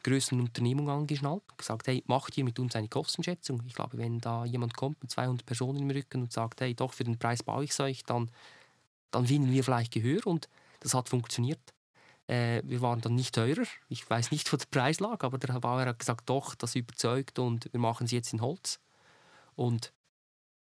größere 0.03 0.39
Unternehmung 0.39 0.89
angeschnallt 0.89 1.43
und 1.49 1.57
gesagt, 1.57 1.87
hey, 1.87 2.03
macht 2.07 2.37
ihr 2.37 2.43
mit 2.43 2.59
uns 2.59 2.75
eine 2.75 2.87
Kostenschätzung? 2.87 3.61
Ich 3.65 3.73
glaube, 3.73 3.97
wenn 3.97 4.19
da 4.19 4.45
jemand 4.45 4.75
kommt 4.75 5.01
mit 5.01 5.11
200 5.11 5.45
Personen 5.45 5.79
im 5.79 5.89
Rücken 5.89 6.21
und 6.21 6.31
sagt, 6.31 6.61
hey, 6.61 6.73
doch, 6.73 6.93
für 6.93 7.03
den 7.03 7.17
Preis 7.17 7.43
baue 7.43 7.63
ich 7.63 7.71
es 7.71 7.79
euch, 7.79 8.03
dann, 8.03 8.31
dann 9.11 9.27
finden 9.27 9.51
wir 9.51 9.63
vielleicht 9.63 9.91
Gehör 9.93 10.25
und 10.25 10.47
das 10.79 10.93
hat 10.93 11.09
funktioniert. 11.09 11.73
Äh, 12.27 12.61
wir 12.65 12.81
waren 12.81 13.01
dann 13.01 13.15
nicht 13.15 13.35
teurer. 13.35 13.65
Ich 13.89 14.09
weiß 14.09 14.31
nicht, 14.31 14.51
wo 14.51 14.57
der 14.57 14.65
Preis 14.65 14.99
lag, 14.99 15.23
aber 15.23 15.37
der 15.37 15.59
Bauer 15.59 15.85
hat 15.85 15.99
gesagt, 15.99 16.29
doch, 16.29 16.55
das 16.55 16.75
überzeugt 16.75 17.39
und 17.39 17.71
wir 17.71 17.79
machen 17.79 18.05
es 18.05 18.11
jetzt 18.11 18.33
in 18.33 18.41
Holz. 18.41 18.79
Und 19.55 19.93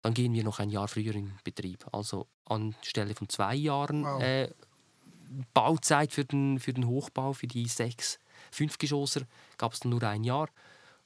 dann 0.02 0.14
gehen 0.14 0.34
wir 0.34 0.44
noch 0.44 0.60
ein 0.60 0.70
Jahr 0.70 0.88
früher 0.88 1.16
in 1.16 1.34
Betrieb. 1.44 1.86
Also 1.92 2.28
anstelle 2.46 3.16
von 3.16 3.28
zwei 3.28 3.56
Jahren 3.56 4.04
wow. 4.04 4.22
äh, 4.22 4.52
Bauzeit 5.54 6.14
für 6.14 6.26
den, 6.26 6.60
für 6.60 6.74
den 6.74 6.88
Hochbau, 6.88 7.34
für 7.34 7.48
die 7.48 7.68
sechs 7.68 8.20
Fünfgeschosser, 8.52 9.22
gab 9.58 9.74
es 9.74 9.84
nur 9.84 10.04
ein 10.04 10.24
Jahr. 10.24 10.50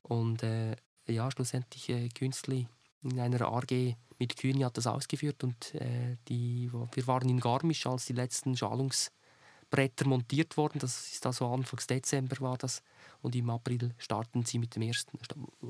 Und 0.04 0.44
äh, 0.44 0.76
ja, 1.08 1.30
schlussendlich 1.32 1.90
äh, 1.90 2.10
Künstli 2.10 2.68
in 3.02 3.20
einer 3.20 3.42
AG 3.42 3.96
mit 4.20 4.36
Kühni 4.36 4.62
hat 4.62 4.78
das 4.78 4.88
ausgeführt 4.88 5.44
und 5.44 5.74
äh, 5.76 6.18
die, 6.28 6.70
wir 6.72 7.08
waren 7.08 7.30
in 7.30 7.40
Garmisch, 7.40 7.86
als 7.86 8.06
die 8.06 8.14
letzten 8.14 8.56
Schalungsbretter 8.58 10.06
montiert 10.08 10.58
wurden. 10.58 10.80
Das 10.80 11.12
ist 11.12 11.26
also 11.26 11.48
Anfang 11.48 11.80
Dezember 11.90 12.36
war 12.42 12.58
das. 12.58 12.84
Und 13.22 13.36
im 13.36 13.50
April 13.50 13.94
starten 13.98 14.44
sie 14.46 14.60
mit 14.60 14.76
dem 14.76 14.84
ersten, 14.84 15.18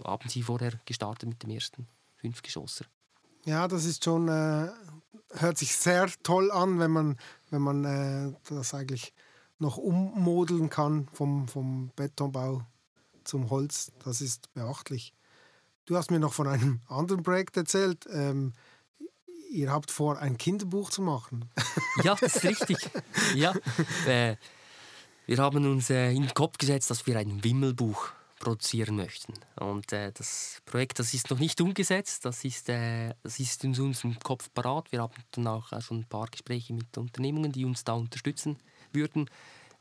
haben 0.03 0.29
sie 0.29 0.41
vorher 0.41 0.79
gestartet 0.85 1.29
mit 1.29 1.43
dem 1.43 1.51
ersten 1.51 1.87
Fünfgeschosser. 2.17 2.85
Ja, 3.45 3.67
das 3.67 3.85
ist 3.85 4.03
schon, 4.03 4.27
äh, 4.27 4.69
hört 5.31 5.57
sich 5.57 5.75
sehr 5.75 6.09
toll 6.23 6.51
an, 6.51 6.79
wenn 6.79 6.91
man, 6.91 7.17
wenn 7.49 7.61
man 7.61 7.85
äh, 7.85 8.33
das 8.49 8.73
eigentlich 8.73 9.13
noch 9.59 9.77
ummodeln 9.77 10.69
kann 10.69 11.07
vom, 11.13 11.47
vom 11.47 11.91
Betonbau 11.95 12.65
zum 13.23 13.49
Holz. 13.49 13.91
Das 14.03 14.21
ist 14.21 14.53
beachtlich. 14.53 15.13
Du 15.85 15.97
hast 15.97 16.11
mir 16.11 16.19
noch 16.19 16.33
von 16.33 16.47
einem 16.47 16.81
anderen 16.87 17.23
Projekt 17.23 17.57
erzählt. 17.57 18.05
Ähm, 18.11 18.53
ihr 19.51 19.71
habt 19.71 19.91
vor, 19.91 20.19
ein 20.19 20.37
Kinderbuch 20.37 20.89
zu 20.89 21.01
machen. 21.01 21.49
Ja, 22.03 22.15
das 22.15 22.37
ist 22.37 22.43
richtig. 22.45 22.77
Ja, 23.35 23.53
äh, 24.07 24.37
wir 25.25 25.37
haben 25.37 25.65
uns 25.65 25.89
äh, 25.89 26.11
in 26.11 26.21
den 26.21 26.33
Kopf 26.33 26.57
gesetzt, 26.57 26.89
dass 26.89 27.05
wir 27.07 27.17
ein 27.17 27.43
Wimmelbuch 27.43 28.11
produzieren 28.39 28.95
möchten. 28.95 29.33
Und 29.59 29.91
äh, 29.91 30.11
das 30.11 30.61
Projekt, 30.65 30.99
das 30.99 31.13
ist 31.13 31.29
noch 31.29 31.39
nicht 31.39 31.59
umgesetzt, 31.61 32.25
das 32.25 32.43
ist, 32.45 32.69
äh, 32.69 33.13
das 33.21 33.39
ist 33.39 33.63
in 33.63 33.77
unserem 33.79 34.17
Kopf 34.19 34.49
parat. 34.53 34.91
Wir 34.91 35.01
haben 35.01 35.13
dann 35.31 35.47
auch 35.47 35.71
äh, 35.71 35.81
schon 35.81 35.99
ein 35.99 36.05
paar 36.05 36.27
Gespräche 36.27 36.73
mit 36.73 36.97
Unternehmungen, 36.97 37.51
die 37.51 37.65
uns 37.65 37.83
da 37.83 37.93
unterstützen 37.93 38.57
würden. 38.91 39.29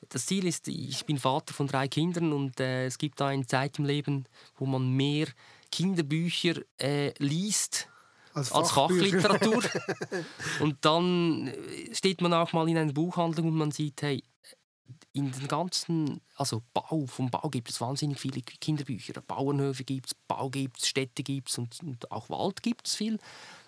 Das 0.09 0.27
Ziel 0.27 0.47
ist, 0.47 0.69
ich 0.69 1.05
bin 1.07 1.19
Vater 1.19 1.55
von 1.55 1.67
drei 1.67 1.89
Kindern 1.89 2.33
und 2.33 2.61
äh, 2.61 2.87
es 2.87 2.99
gibt 2.99 3.21
da 3.21 3.29
eine 3.29 3.47
Zeit 3.47 3.79
im 3.79 3.85
Leben, 3.85 4.27
wo 4.57 4.67
man 4.67 4.93
mehr 4.93 5.27
Kinderbücher 5.71 6.61
äh, 6.81 7.13
liest 7.19 7.89
als, 8.33 8.53
als 8.53 8.71
Fachliteratur. 8.71 9.63
und 10.61 10.77
dann 10.83 11.49
äh, 11.49 11.95
steht 11.95 12.21
man 12.21 12.33
auch 12.33 12.53
mal 12.53 12.69
in 12.69 12.79
einer 12.79 12.93
Buchhandlung 12.93 13.49
und 13.49 13.57
man 13.57 13.71
sieht, 13.71 14.03
hey, 14.03 14.23
in 15.19 15.33
den 15.33 15.49
ganzen, 15.49 16.21
also 16.37 16.63
Bau, 16.73 17.07
vom 17.07 17.31
Bau 17.31 17.49
gibt 17.51 17.71
es 17.71 17.81
wahnsinnig 17.81 18.21
viele 18.21 18.41
Kinderbücher. 18.41 19.21
Bauernhöfe 19.21 19.85
gibt 19.85 20.07
es, 20.07 20.15
Bau 20.15 20.49
gibt 20.49 20.79
es, 20.79 20.89
Städte 20.89 21.23
gibt 21.23 21.51
es 21.51 21.59
und, 21.59 21.83
und, 21.83 22.11
auch 22.11 22.31
Wald 22.31 22.63
gibt 22.63 22.87
es 22.87 22.95
viel. 22.95 23.19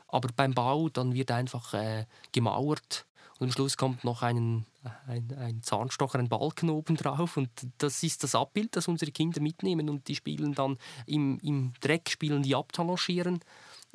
Aber 0.09 0.29
beim 0.35 0.55
Bau 0.55 0.89
dann 0.89 1.15
wird 1.15 1.31
einfach 1.31 1.75
äh, 1.75 2.07
gemauert 2.33 3.07
und 3.41 3.49
am 3.49 3.53
Schluss 3.53 3.77
kommt 3.79 4.05
noch 4.05 4.23
ein, 4.23 4.67
ein, 5.07 5.35
ein 5.39 5.63
Zahnstocher, 5.63 6.19
ein 6.19 6.29
Balken 6.29 6.69
oben 6.69 6.97
drauf 6.97 7.39
und 7.39 7.49
das 7.79 8.03
ist 8.03 8.23
das 8.23 8.35
Abbild, 8.35 8.77
das 8.77 8.87
unsere 8.87 9.13
Kinder 9.13 9.41
mitnehmen 9.41 9.89
und 9.89 10.09
die 10.09 10.15
spielen 10.15 10.55
dann 10.55 10.77
im, 11.07 11.39
im 11.43 11.73
Dreck, 11.81 12.11
spielen 12.11 12.43
die 12.43 12.55
abtalochieren 12.55 13.41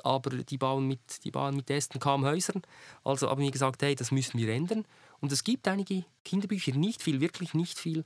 aber 0.04 0.32
die 0.32 0.58
bauen 0.58 0.88
mit, 0.88 1.24
die 1.24 1.32
bauen 1.32 1.56
mit 1.56 1.70
Ästen 1.70 2.00
kaum 2.00 2.26
Häusern. 2.26 2.62
Also 3.04 3.30
haben 3.30 3.42
wir 3.42 3.52
gesagt, 3.52 3.82
hey, 3.82 3.96
das 3.96 4.12
müssen 4.12 4.38
wir 4.40 4.50
ändern. 4.50 4.86
Und 5.22 5.32
es 5.32 5.44
gibt 5.44 5.68
einige 5.68 6.06
Kinderbücher, 6.24 6.74
nicht 6.74 7.02
viel, 7.02 7.22
wirklich 7.22 7.54
nicht 7.54 7.80
viel, 7.80 8.04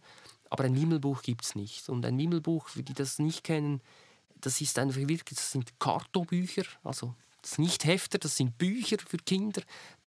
aber 0.49 0.63
ein 0.65 0.75
Wimmelbuch 0.75 1.21
gibt 1.21 1.43
es 1.43 1.55
nicht. 1.55 1.89
Und 1.89 2.05
ein 2.05 2.17
Wimmelbuch, 2.17 2.69
für 2.69 2.83
die 2.83 2.93
das 2.93 3.19
nicht 3.19 3.43
kennen, 3.43 3.81
das 4.41 4.61
ist 4.61 4.79
einfach 4.79 4.97
wirklich, 4.97 5.37
das 5.37 5.51
sind 5.51 5.79
Kartonbücher, 5.79 6.63
also 6.83 7.13
das 7.41 7.51
sind 7.51 7.65
nicht 7.65 7.85
Hefter, 7.85 8.17
das 8.17 8.35
sind 8.37 8.57
Bücher 8.57 8.97
für 9.05 9.17
Kinder 9.17 9.61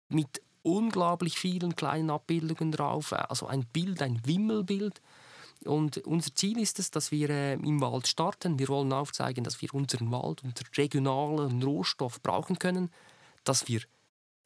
mit 0.09 0.41
unglaublich 0.63 1.37
vielen 1.37 1.75
kleinen 1.75 2.09
Abbildungen 2.09 2.71
drauf, 2.71 3.13
also 3.13 3.47
ein 3.47 3.65
Bild, 3.65 4.01
ein 4.01 4.21
Wimmelbild. 4.25 5.01
Und 5.65 5.97
unser 5.99 6.33
Ziel 6.35 6.59
ist 6.59 6.79
es, 6.79 6.91
dass 6.91 7.11
wir 7.11 7.29
äh, 7.29 7.53
im 7.53 7.81
Wald 7.81 8.07
starten. 8.07 8.59
Wir 8.59 8.67
wollen 8.67 8.93
aufzeigen, 8.93 9.43
dass 9.43 9.61
wir 9.61 9.73
unseren 9.73 10.11
Wald, 10.11 10.43
unseren 10.43 10.67
regionalen 10.75 11.63
Rohstoff 11.63 12.21
brauchen 12.21 12.59
können, 12.59 12.91
dass 13.43 13.67
wir 13.67 13.81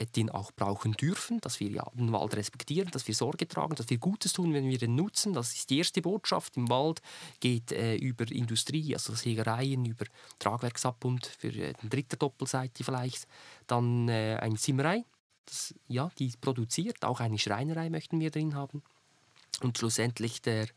den 0.05 0.29
auch 0.29 0.51
brauchen 0.51 0.93
dürfen, 0.93 1.39
dass 1.41 1.59
wir 1.59 1.69
ja 1.69 1.85
den 1.93 2.11
Wald 2.11 2.35
respektieren, 2.35 2.89
dass 2.91 3.07
wir 3.07 3.15
Sorge 3.15 3.47
tragen, 3.47 3.75
dass 3.75 3.89
wir 3.89 3.97
Gutes 3.97 4.33
tun, 4.33 4.53
wenn 4.53 4.67
wir 4.67 4.77
den 4.77 4.95
nutzen. 4.95 5.33
Das 5.33 5.53
ist 5.53 5.69
die 5.69 5.77
erste 5.77 6.01
Botschaft. 6.01 6.57
Im 6.57 6.69
Wald 6.69 7.01
geht 7.39 7.71
äh, 7.71 7.95
über 7.95 8.29
Industrie, 8.31 8.93
also 8.93 9.13
Sägereien, 9.13 9.85
über 9.85 10.05
Tragwerksabund 10.39 11.25
für 11.25 11.49
äh, 11.49 11.73
den 11.73 11.89
dritten 11.89 12.19
Doppelseite 12.19 12.83
vielleicht. 12.83 13.27
Dann 13.67 14.09
äh, 14.09 14.37
eine 14.41 14.55
Zimmerei, 14.55 15.05
das, 15.45 15.73
ja, 15.87 16.09
die 16.17 16.31
produziert. 16.39 17.03
Auch 17.03 17.19
eine 17.19 17.37
Schreinerei 17.37 17.89
möchten 17.89 18.19
wir 18.19 18.31
drin 18.31 18.55
haben. 18.55 18.81
Und 19.61 19.77
schlussendlich 19.77 20.41
der, 20.41 20.67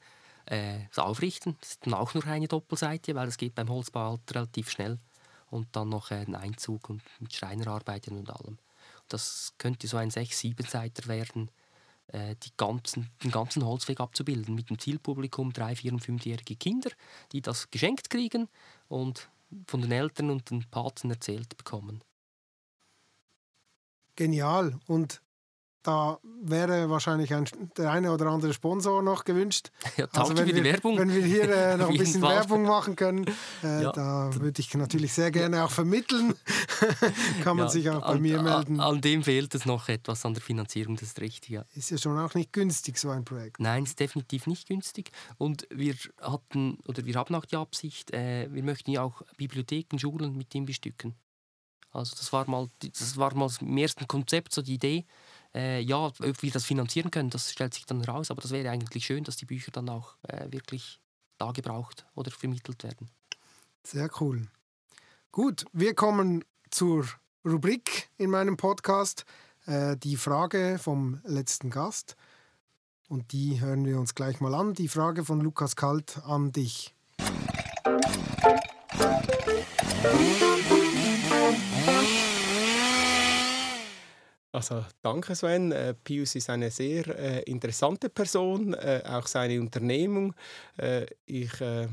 äh, 0.47 0.81
das 0.89 0.99
Aufrichten, 0.99 1.57
das 1.61 1.71
ist 1.71 1.87
dann 1.87 1.95
auch 1.95 2.15
nur 2.15 2.27
eine 2.27 2.49
Doppelseite, 2.49 3.15
weil 3.15 3.29
es 3.29 3.37
geht 3.37 3.55
beim 3.55 3.69
Holzbau 3.69 4.11
halt 4.11 4.35
relativ 4.35 4.71
schnell. 4.71 4.99
Und 5.51 5.69
dann 5.73 5.89
noch 5.89 6.11
äh, 6.11 6.17
ein 6.17 6.35
Einzug 6.35 6.91
und 6.91 7.03
mit 7.21 7.33
Schreinerarbeiten 7.33 8.17
und 8.17 8.31
allem. 8.31 8.59
Das 9.09 9.55
könnte 9.59 9.87
so 9.87 9.97
ein 9.97 10.11
6-7-Seiter 10.11 11.07
werden, 11.07 11.51
äh, 12.09 12.35
die 12.43 12.51
ganzen, 12.57 13.11
den 13.23 13.31
ganzen 13.31 13.65
Holzweg 13.65 14.01
abzubilden. 14.01 14.55
Mit 14.55 14.71
dem 14.71 14.79
Zielpublikum 14.79 15.53
drei, 15.53 15.77
vier 15.77 15.93
und 15.93 16.01
fünfjährige 16.01 16.57
Kinder, 16.57 16.91
die 17.33 17.41
das 17.41 17.71
geschenkt 17.71 18.11
kriegen 18.11 18.49
und 18.89 19.29
von 19.67 19.81
den 19.81 19.93
Eltern 19.93 20.31
und 20.31 20.51
den 20.51 20.65
Paten 20.71 21.11
erzählt 21.11 21.57
bekommen. 21.57 22.03
Genial. 24.17 24.79
Und 24.87 25.23
da 25.85 26.19
wäre 26.43 26.91
wahrscheinlich 26.91 27.33
ein, 27.33 27.47
der 27.77 27.93
eine 27.93 28.11
oder 28.11 28.27
andere 28.27 28.53
Sponsor 28.53 29.03
noch 29.03 29.25
gewünscht. 29.25 29.71
Ja, 29.97 30.07
also 30.13 30.37
wenn 30.37 30.47
wir, 30.47 30.65
Werbung. 30.65 30.99
Wenn 30.99 31.15
wir 31.15 31.25
hier 31.25 31.49
äh, 31.49 31.77
noch 31.79 31.89
ein 31.91 31.97
bisschen. 31.97 32.23
Werbung 32.23 32.65
machen 32.65 32.97
können, 32.97 33.27
äh, 33.63 33.83
Ja. 33.83 33.93
da 33.93 34.31
würde 34.35 34.61
ich 34.61 34.75
natürlich 34.75 35.13
sehr 35.13 35.31
gerne 35.31 35.63
auch 35.65 35.71
vermitteln. 35.71 36.35
Kann 37.45 37.57
man 37.57 37.67
Ja, 37.67 37.71
sich 37.71 37.89
auch 37.91 38.01
bei 38.01 38.07
an, 38.07 38.23
mir 38.23 38.43
melden. 38.43 38.81
An, 38.81 38.95
an 38.97 39.01
dem 39.01 39.23
fehlt 39.23 39.55
es 39.55 39.67
noch 39.67 39.89
etwas 39.89 40.25
an 40.25 40.35
der 40.35 40.43
Finanzierung, 40.43 40.97
das 40.97 41.09
ist 41.11 41.21
richtig. 41.21 41.51
Ja. 41.51 41.65
Ist 41.75 41.91
ja 41.91 41.99
schon 41.99 42.19
auch 42.19 42.35
nicht 42.35 42.53
günstig, 42.53 42.99
so 42.99 43.11
ein 43.11 43.25
Projekt. 43.25 43.61
Nein, 43.61 43.85
ist 43.85 44.01
definitiv 44.01 44.47
nicht 44.47 44.67
günstig. 44.67 45.13
Und 45.39 45.69
wir 45.71 45.95
hatten 46.21 46.79
oder 46.87 47.05
wir 47.05 47.15
haben 47.15 47.35
auch 47.35 47.45
die 47.45 47.57
Absicht, 47.57 48.13
äh, 48.13 48.49
wir 48.51 48.63
möchten 48.63 48.91
ja 48.91 49.03
auch 49.03 49.23
Bibliotheken, 49.37 49.99
Schulen 49.99 50.37
mit 50.37 50.55
dem 50.55 50.65
bestücken. 50.65 51.15
Also 51.93 52.17
das 52.17 52.33
war 52.33 52.49
mal, 52.51 52.69
das 52.81 53.17
war 53.17 53.35
mal 53.35 53.49
im 53.61 53.79
ersten 53.79 54.09
Konzept 54.09 54.53
so 54.53 54.63
die 54.63 54.75
Idee. 54.75 55.05
Äh, 55.55 55.81
ja, 55.81 56.07
ob 56.07 56.43
wir 56.43 56.51
das 56.51 56.65
finanzieren 56.65 57.11
können, 57.11 57.31
das 57.31 57.53
stellt 57.53 57.75
sich 57.75 57.87
dann 57.87 58.01
heraus. 58.01 58.31
Aber 58.31 58.43
das 58.43 58.51
wäre 58.51 58.71
eigentlich 58.71 59.07
schön, 59.07 59.25
dass 59.25 59.37
die 59.37 59.47
Bücher 59.47 59.71
dann 59.71 59.89
auch 59.89 60.17
äh, 60.29 60.51
wirklich 60.51 61.01
da 61.39 61.53
gebraucht 61.53 62.07
oder 62.15 62.31
vermittelt 62.31 62.83
werden. 62.83 63.09
Sehr 63.85 64.11
cool. 64.21 64.47
Gut, 65.31 65.65
wir 65.73 65.95
kommen 65.95 66.45
zur 66.71 67.07
Rubrik 67.45 68.09
in 68.17 68.31
meinem 68.31 68.57
Podcast, 68.57 69.25
äh, 69.67 69.97
die 69.97 70.17
Frage 70.17 70.79
vom 70.81 71.21
letzten 71.25 71.71
Gast. 71.71 72.17
Und 73.09 73.33
die 73.33 73.61
hören 73.61 73.85
wir 73.85 73.99
uns 73.99 74.15
gleich 74.15 74.41
mal 74.41 74.55
an. 74.55 74.75
Die 74.75 74.89
Frage 74.89 75.25
von 75.25 75.41
Lukas 75.41 75.77
Kalt 75.77 76.21
an 76.25 76.53
dich. 76.53 76.95
Also 84.55 84.85
danke 85.03 85.35
Sven. 85.35 85.73
Äh, 85.73 85.95
Pius 85.95 86.37
ist 86.37 86.49
eine 86.49 86.71
sehr 86.71 87.09
äh, 87.09 87.43
interessante 87.43 88.09
Person, 88.09 88.73
äh, 88.75 89.03
auch 89.05 89.27
seine 89.27 89.61
Unternehmung. 89.61 90.33
Äh, 90.77 91.07
ich 91.27 91.61
äh, 91.61 91.89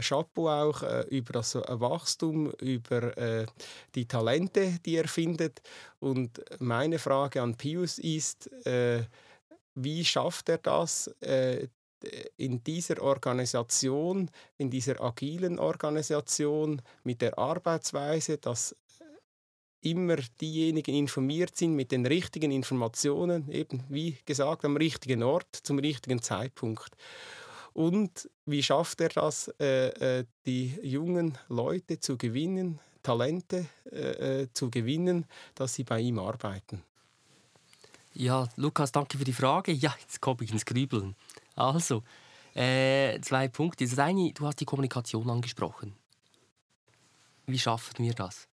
Chapeau 0.00 0.48
auch 0.48 0.82
über 1.10 1.32
das 1.34 1.54
äh, 1.54 1.62
Wachstum, 1.68 2.50
über 2.60 3.46
die 3.94 4.06
Talente, 4.06 4.78
die 4.84 4.96
er 4.96 5.06
findet. 5.06 5.62
Und 6.00 6.44
meine 6.58 6.98
Frage 6.98 7.40
an 7.40 7.54
Pius 7.54 8.00
ist, 8.00 8.50
wie 9.76 10.04
schafft 10.04 10.48
er 10.48 10.58
das, 10.58 11.08
in 12.36 12.64
dieser 12.64 13.00
Organisation, 13.00 14.28
in 14.58 14.70
dieser 14.70 15.00
agilen 15.00 15.60
Organisation, 15.60 16.82
mit 17.04 17.22
der 17.22 17.38
Arbeitsweise, 17.38 18.38
dass 18.38 18.74
immer 19.84 20.16
diejenigen 20.40 20.94
informiert 20.94 21.56
sind 21.56 21.74
mit 21.74 21.92
den 21.92 22.06
richtigen 22.06 22.50
Informationen, 22.50 23.50
eben 23.50 23.84
wie 23.88 24.16
gesagt, 24.24 24.64
am 24.64 24.76
richtigen 24.76 25.22
Ort, 25.22 25.54
zum 25.62 25.78
richtigen 25.78 26.22
Zeitpunkt. 26.22 26.90
Und 27.72 28.30
wie 28.46 28.62
schafft 28.62 29.00
er 29.00 29.08
das, 29.10 29.48
äh, 29.60 30.20
äh, 30.20 30.24
die 30.46 30.78
jungen 30.82 31.36
Leute 31.48 31.98
zu 31.98 32.16
gewinnen, 32.16 32.78
Talente 33.02 33.66
äh, 33.90 34.42
äh, 34.42 34.48
zu 34.54 34.70
gewinnen, 34.70 35.26
dass 35.54 35.74
sie 35.74 35.84
bei 35.84 36.00
ihm 36.00 36.18
arbeiten? 36.18 36.82
Ja, 38.14 38.48
Lukas, 38.56 38.92
danke 38.92 39.18
für 39.18 39.24
die 39.24 39.32
Frage. 39.32 39.72
Ja, 39.72 39.94
jetzt 40.00 40.20
komme 40.20 40.44
ich 40.44 40.52
ins 40.52 40.64
Grübeln. 40.64 41.16
Also, 41.56 42.04
äh, 42.54 43.20
zwei 43.20 43.48
Punkte. 43.48 43.84
Das 43.84 43.98
eine, 43.98 44.32
du 44.32 44.46
hast 44.46 44.60
die 44.60 44.64
Kommunikation 44.64 45.28
angesprochen. 45.28 45.94
Wie 47.46 47.58
schaffen 47.58 48.04
wir 48.04 48.14
das? 48.14 48.48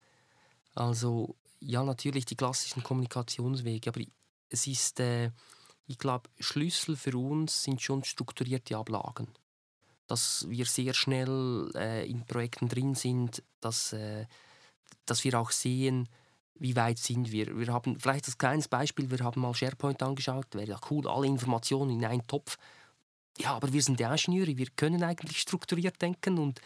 Also, 0.75 1.36
ja, 1.60 1.84
natürlich 1.84 2.25
die 2.25 2.36
klassischen 2.36 2.84
Kommunikationswege, 2.84 3.89
aber 3.89 4.01
es 4.49 4.67
ist, 4.67 4.99
äh, 4.99 5.31
ich 5.88 5.97
glaube, 5.97 6.29
Schlüssel 6.39 6.95
für 6.95 7.17
uns 7.17 7.63
sind 7.63 7.81
schon 7.81 8.03
strukturierte 8.03 8.77
Ablagen. 8.77 9.27
Dass 10.07 10.45
wir 10.49 10.65
sehr 10.65 10.93
schnell 10.93 11.71
äh, 11.75 12.10
in 12.10 12.25
Projekten 12.25 12.67
drin 12.67 12.95
sind, 12.95 13.43
dass, 13.60 13.93
äh, 13.93 14.25
dass 15.05 15.23
wir 15.23 15.39
auch 15.39 15.51
sehen, 15.51 16.10
wie 16.55 16.75
weit 16.75 16.99
sind 16.99 17.31
wir. 17.31 17.57
Wir 17.57 17.73
haben 17.73 17.99
vielleicht 17.99 18.25
als 18.25 18.38
kleines 18.38 18.67
Beispiel, 18.67 19.10
wir 19.10 19.19
haben 19.19 19.41
mal 19.41 19.53
SharePoint 19.53 20.03
angeschaut, 20.03 20.53
wäre 20.53 20.67
ja 20.67 20.79
cool, 20.89 21.07
alle 21.07 21.27
Informationen 21.27 21.91
in 21.91 22.05
einen 22.05 22.27
Topf. 22.27 22.57
Ja, 23.38 23.55
aber 23.55 23.73
wir 23.73 23.81
sind 23.81 23.99
ja 23.99 24.13
Ingenieure, 24.13 24.57
wir 24.57 24.67
können 24.75 25.03
eigentlich 25.03 25.39
strukturiert 25.39 25.99
denken 26.01 26.38
und 26.38 26.62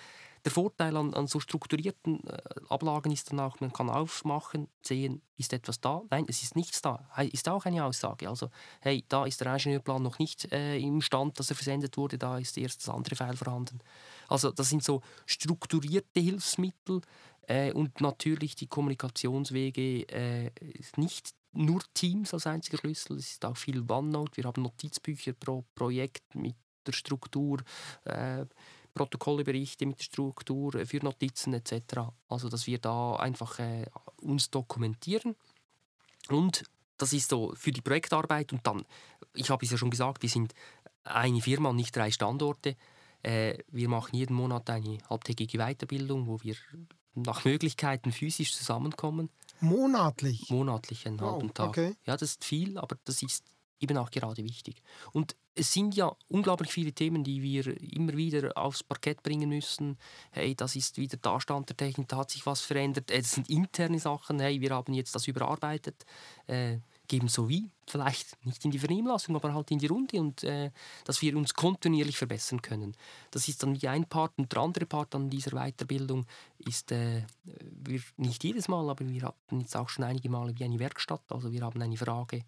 der 0.45 0.51
Vorteil 0.51 0.95
an, 0.95 1.13
an 1.15 1.27
so 1.27 1.39
strukturierten 1.39 2.25
äh, 2.27 2.37
Ablagen 2.69 3.11
ist 3.11 3.31
dann 3.31 3.39
auch, 3.39 3.59
man 3.59 3.73
kann 3.73 3.89
aufmachen, 3.89 4.67
sehen, 4.83 5.23
ist 5.37 5.51
etwas 5.53 5.81
da? 5.81 6.03
Nein, 6.11 6.25
es 6.29 6.43
ist 6.43 6.55
nichts 6.55 6.81
da. 6.81 7.09
Ist 7.31 7.49
auch 7.49 7.65
eine 7.65 7.83
Aussage. 7.83 8.29
Also, 8.29 8.49
hey, 8.79 9.03
da 9.09 9.25
ist 9.25 9.41
der 9.41 9.51
Ingenieurplan 9.51 10.03
noch 10.03 10.19
nicht 10.19 10.51
äh, 10.51 10.77
im 10.77 11.01
Stand, 11.01 11.39
dass 11.39 11.49
er 11.49 11.55
versendet 11.55 11.97
wurde, 11.97 12.19
da 12.19 12.37
ist 12.37 12.57
erst 12.57 12.81
das 12.81 12.93
andere 12.93 13.15
File 13.15 13.35
vorhanden. 13.35 13.79
Also, 14.27 14.51
das 14.51 14.69
sind 14.69 14.83
so 14.83 15.01
strukturierte 15.25 16.19
Hilfsmittel 16.19 17.01
äh, 17.47 17.73
und 17.73 17.99
natürlich 17.99 18.55
die 18.55 18.67
Kommunikationswege 18.67 20.07
äh, 20.09 20.51
nicht 20.95 21.33
nur 21.53 21.81
Teams 21.93 22.33
als 22.33 22.47
einziger 22.47 22.77
Schlüssel, 22.77 23.17
es 23.17 23.31
ist 23.31 23.45
auch 23.45 23.57
viel 23.57 23.83
OneNote. 23.89 24.37
Wir 24.37 24.43
haben 24.43 24.61
Notizbücher 24.61 25.33
pro 25.33 25.63
Projekt 25.73 26.35
mit 26.35 26.55
der 26.85 26.91
Struktur, 26.91 27.59
äh, 28.03 28.45
Protokolleberichte 28.95 29.85
mit 29.85 29.99
der 29.99 30.03
Struktur 30.05 30.73
äh, 30.75 30.85
für 30.85 31.03
Notizen 31.03 31.53
etc. 31.53 31.99
Also, 32.27 32.49
dass 32.49 32.65
wir 32.65 32.79
da 32.79 33.17
einfach 33.17 33.59
äh, 33.59 33.85
uns 34.21 34.49
dokumentieren. 34.49 35.35
Und 36.29 36.63
das 36.97 37.13
ist 37.13 37.29
so 37.29 37.53
für 37.55 37.71
die 37.71 37.81
Projektarbeit. 37.81 38.51
Und 38.53 38.65
dann, 38.65 38.85
ich 39.33 39.49
habe 39.51 39.63
es 39.65 39.71
ja 39.71 39.77
schon 39.77 39.91
gesagt, 39.91 40.23
wir 40.23 40.29
sind 40.29 40.53
eine 41.03 41.41
Firma 41.41 41.69
und 41.69 41.75
nicht 41.75 41.95
drei 41.95 42.09
Standorte. 42.09 42.75
Äh, 43.21 43.59
wir 43.67 43.89
machen 43.89 44.15
jeden 44.15 44.33
Monat 44.35 44.69
eine 44.69 44.97
halbtägige 45.09 45.57
Weiterbildung, 45.59 46.25
wo 46.27 46.41
wir 46.41 46.55
nach 47.15 47.45
Möglichkeiten 47.45 48.11
physisch 48.11 48.55
zusammenkommen. 48.55 49.29
Monatlich. 49.61 50.49
Monatlich 50.49 51.07
einen 51.07 51.19
Wow, 51.19 51.33
halben 51.33 51.53
Tag. 51.53 51.69
okay. 51.69 51.95
Ja, 52.05 52.17
das 52.17 52.31
ist 52.31 52.45
viel, 52.45 52.77
aber 52.77 52.97
das 53.05 53.21
ist 53.23 53.43
eben 53.85 53.97
auch 53.97 54.11
gerade 54.11 54.43
wichtig. 54.43 54.81
Und 55.13 55.35
es 55.55 55.71
sind 55.71 55.95
ja 55.95 56.13
unglaublich 56.27 56.71
viele 56.71 56.91
Themen, 56.91 57.23
die 57.23 57.41
wir 57.41 57.81
immer 57.93 58.17
wieder 58.17 58.57
aufs 58.57 58.83
Parkett 58.83 59.23
bringen 59.23 59.49
müssen. 59.49 59.97
Hey, 60.31 60.53
das 60.53 60.75
ist 60.75 60.97
wieder 60.97 61.17
der 61.17 61.39
Stand 61.39 61.69
der 61.69 61.77
Technik, 61.77 62.09
da 62.09 62.17
hat 62.17 62.31
sich 62.31 62.45
was 62.45 62.61
verändert. 62.61 63.09
Äh, 63.09 63.21
Das 63.21 63.31
sind 63.31 63.49
interne 63.49 63.99
Sachen. 63.99 64.39
Hey, 64.39 64.59
wir 64.59 64.71
haben 64.71 64.93
jetzt 64.93 65.15
das 65.15 65.27
überarbeitet. 65.27 66.05
Äh, 66.47 66.79
geben 67.07 67.27
so 67.27 67.47
wie, 67.47 67.69
vielleicht 67.87 68.35
nicht 68.45 68.65
in 68.65 68.71
die 68.71 68.79
Vernehmlassung, 68.79 69.35
aber 69.35 69.53
halt 69.53 69.69
in 69.69 69.79
die 69.79 69.85
Runde 69.85 70.19
und 70.19 70.43
äh, 70.43 70.71
dass 71.03 71.21
wir 71.21 71.37
uns 71.37 71.53
kontinuierlich 71.53 72.17
verbessern 72.17 72.61
können. 72.61 72.95
Das 73.31 73.47
ist 73.47 73.61
dann 73.61 73.79
wie 73.79 73.87
ein 73.87 74.05
Part 74.05 74.33
und 74.37 74.51
der 74.51 74.61
andere 74.61 74.85
Part 74.85 75.13
an 75.13 75.29
dieser 75.29 75.51
Weiterbildung 75.51 76.25
ist, 76.57 76.91
äh, 76.91 77.23
wir 77.43 78.01
nicht 78.17 78.43
jedes 78.43 78.67
Mal, 78.67 78.89
aber 78.89 79.07
wir 79.07 79.21
hatten 79.21 79.59
jetzt 79.59 79.75
auch 79.75 79.89
schon 79.89 80.03
einige 80.03 80.29
Male 80.29 80.57
wie 80.57 80.63
eine 80.63 80.79
Werkstatt. 80.79 81.21
Also 81.29 81.51
wir 81.51 81.61
haben 81.61 81.81
eine 81.81 81.97
Frage 81.97 82.43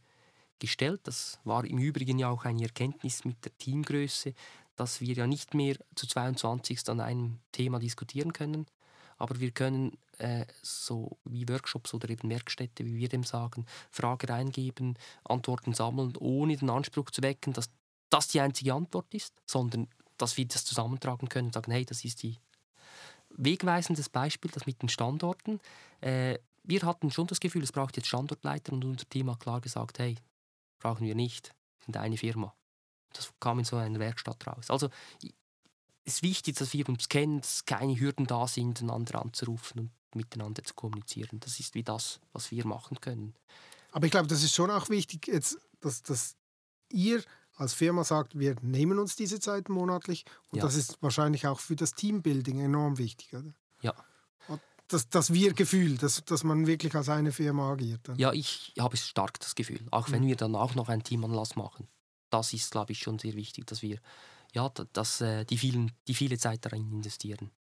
gestellt. 0.60 1.02
Das 1.04 1.39
war 1.43 1.65
im 1.65 1.78
Übrigen 1.78 2.20
ja 2.20 2.30
auch 2.30 2.46
eine 2.46 2.63
Erkenntnis 2.63 3.26
mit 3.26 3.43
der 3.46 3.58
Teamgröße, 3.58 4.34
dass 4.76 5.02
wir 5.02 5.13
ja 5.13 5.28
nicht 5.28 5.54
mehr 5.54 5.78
zu 5.96 6.08
22 6.08 6.88
an 6.89 7.00
einem 7.00 7.39
Thema 7.52 7.80
diskutieren 7.80 8.34
können, 8.34 8.67
aber 9.17 9.39
wir 9.39 9.52
können 9.52 9.98
äh, 10.20 10.46
so 10.62 11.17
wie 11.26 11.48
Workshops 11.50 11.93
oder 11.93 12.10
eben 12.10 12.30
Werkstätte, 12.30 12.86
wie 12.86 12.96
wir 12.96 13.10
dem 13.10 13.24
sagen, 13.24 13.65
Frage 13.91 14.32
eingeben, 14.34 14.96
Antworten 15.24 15.74
sammeln, 15.74 16.15
ohne 16.17 16.56
den 16.56 16.70
Anspruch 16.70 17.10
zu 17.12 17.22
wecken, 17.22 17.54
dass 17.54 17.70
das 18.10 18.28
die 18.28 18.39
einzige 18.39 18.74
Antwort 18.74 19.13
ist, 19.13 19.34
sondern 19.46 19.88
dass 20.17 20.38
wir 20.38 20.48
das 20.48 20.65
zusammentragen 20.65 21.30
können 21.30 21.48
und 21.48 21.54
sagen, 21.54 21.72
hey, 21.72 21.86
das 21.86 22.06
ist 22.06 22.24
die 22.24 22.38
wegweisendes 23.30 24.10
Beispiel, 24.10 24.52
das 24.52 24.65
mit 24.65 24.82
den 24.82 24.89
Standorten. 24.89 25.60
Äh, 26.02 26.39
wir 26.63 26.82
hatten 26.82 27.12
schon 27.12 27.28
das 27.28 27.39
Gefühl, 27.39 27.63
es 27.63 27.72
braucht 27.72 27.96
jetzt 27.96 28.08
Standortleiter 28.08 28.74
und 28.74 28.84
unser 28.84 29.08
Team 29.10 29.30
hat 29.32 29.39
klar 29.39 29.62
gesagt, 29.62 30.00
hey, 30.00 30.15
brauchen 30.80 31.06
wir 31.06 31.16
nicht, 31.16 31.54
wir 31.80 31.86
sind 31.86 31.98
eine 31.98 32.18
Firma. 32.18 32.54
Das 33.13 33.32
kam 33.40 33.60
in 33.60 33.66
so 33.66 33.78
einer 33.78 34.00
Werkstatt 34.00 34.46
raus. 34.48 34.70
Also 34.70 34.90
es 35.24 36.16
ist 36.16 36.24
wichtig, 36.24 36.56
dass 36.58 36.74
wir 36.74 36.88
uns 36.90 37.10
kennen, 37.10 37.42
dass 37.42 37.66
keine 37.66 38.00
Hürden 38.00 38.26
da 38.28 38.48
sind, 38.48 38.82
einander 38.82 39.22
anzurufen 39.22 39.80
und 39.80 39.92
miteinander 40.16 40.63
zu 40.63 40.74
kommunizieren. 40.74 41.40
Das 41.40 41.60
ist 41.60 41.74
wie 41.76 41.84
das, 41.84 42.20
was 42.34 42.52
wir 42.52 42.66
machen 42.66 43.00
können. 43.02 43.34
Aber 43.92 44.06
ich 44.06 44.12
glaube, 44.12 44.28
das 44.28 44.44
ist 44.44 44.54
schon 44.56 44.70
auch 44.72 44.90
wichtig, 44.90 45.28
jetzt, 45.28 45.58
dass, 45.80 46.02
dass 46.04 46.36
ihr 46.92 47.24
als 47.56 47.74
Firma 47.74 48.04
sagt, 48.04 48.38
wir 48.38 48.56
nehmen 48.62 49.00
uns 49.00 49.16
diese 49.16 49.40
Zeit 49.40 49.68
monatlich. 49.70 50.26
Und 50.52 50.58
Ja. 50.58 50.63
das 50.66 50.76
ist 50.76 51.02
wahrscheinlich 51.02 51.48
auch 51.48 51.60
für 51.60 51.76
das 51.76 51.94
Teambuilding 51.94 52.60
enorm 52.60 52.98
wichtig. 53.00 53.34
Oder? 53.34 53.54
Ja. 53.82 53.94
Das, 54.89 55.10
das 55.10 55.34
Wir-Gefühl, 55.34 55.97
dass, 55.97 56.23
dass 56.23 56.43
man 56.43 56.65
wirklich 56.65 56.95
als 56.95 57.10
eine 57.10 57.32
Firma 57.32 57.71
agiert. 57.71 58.02
dann. 58.08 58.17
Ja, 58.17 58.32
ich 58.32 58.73
habe 58.80 58.95
stark 58.95 59.39
das 59.39 59.54
Gefühl. 59.56 59.82
Auch 59.91 60.12
wenn 60.12 60.26
wir 60.26 60.36
dann 60.38 60.56
auch 60.56 60.76
noch 60.76 60.88
einen 60.89 61.04
Teamanlass 61.04 61.56
machen. 61.56 61.88
Das 62.30 62.54
ist, 62.54 62.71
glaube 62.71 62.93
ich, 62.93 63.00
schon 63.00 63.19
sehr 63.19 63.34
wichtig, 63.36 63.67
dass 63.67 63.82
wir 63.82 64.00
ja, 64.54 64.69
da- 64.69 64.86
dass, 64.93 65.19
äh, 65.21 65.43
die, 65.45 65.58
vielen, 65.58 65.91
die 66.08 66.13
viele 66.13 66.38
Zeit 66.38 66.63
darin 66.65 66.89
investieren. 66.91 67.52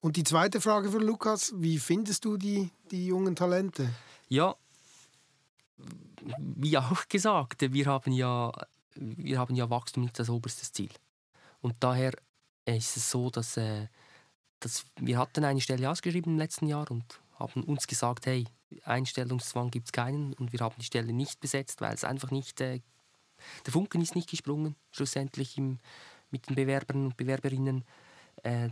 Und 0.00 0.16
die 0.16 0.24
zweite 0.24 0.60
Frage 0.60 0.90
für 0.90 0.98
Lukas, 0.98 1.52
wie 1.56 1.78
findest 1.78 2.24
du 2.24 2.36
die, 2.36 2.70
die 2.90 3.06
jungen 3.06 3.36
Talente? 3.36 3.90
Ja, 4.28 4.54
wie 6.38 6.76
auch 6.78 7.08
gesagt, 7.08 7.72
wir 7.72 7.86
haben 7.86 8.12
ja, 8.12 8.52
wir 8.94 9.38
haben 9.38 9.54
ja 9.54 9.68
Wachstum 9.70 10.04
nicht 10.04 10.18
als 10.18 10.30
oberstes 10.30 10.72
Ziel. 10.72 10.90
Und 11.60 11.76
daher 11.80 12.12
ist 12.64 12.96
es 12.96 13.10
so, 13.10 13.30
dass, 13.30 13.56
äh, 13.56 13.86
dass 14.60 14.84
wir 14.96 15.18
hatten 15.18 15.44
eine 15.44 15.60
Stelle 15.60 15.90
ausgeschrieben 15.90 16.32
im 16.32 16.38
letzten 16.38 16.66
Jahr 16.66 16.90
und 16.90 17.20
haben 17.38 17.62
uns 17.64 17.86
gesagt, 17.86 18.26
hey, 18.26 18.46
Einstellungszwang 18.84 19.70
gibt 19.70 19.86
es 19.86 19.92
keinen 19.92 20.32
und 20.34 20.52
wir 20.52 20.60
haben 20.60 20.74
die 20.78 20.84
Stelle 20.84 21.12
nicht 21.12 21.40
besetzt, 21.40 21.80
weil 21.80 21.94
es 21.94 22.04
einfach 22.04 22.30
nicht, 22.30 22.60
äh, 22.60 22.80
der 23.64 23.72
Funken 23.72 24.02
ist 24.02 24.16
nicht 24.16 24.28
gesprungen, 24.28 24.74
schlussendlich 24.90 25.56
im, 25.56 25.78
mit 26.30 26.48
den 26.48 26.56
Bewerbern 26.56 27.06
und 27.06 27.16
Bewerberinnen. 27.16 27.84
Äh, 28.42 28.70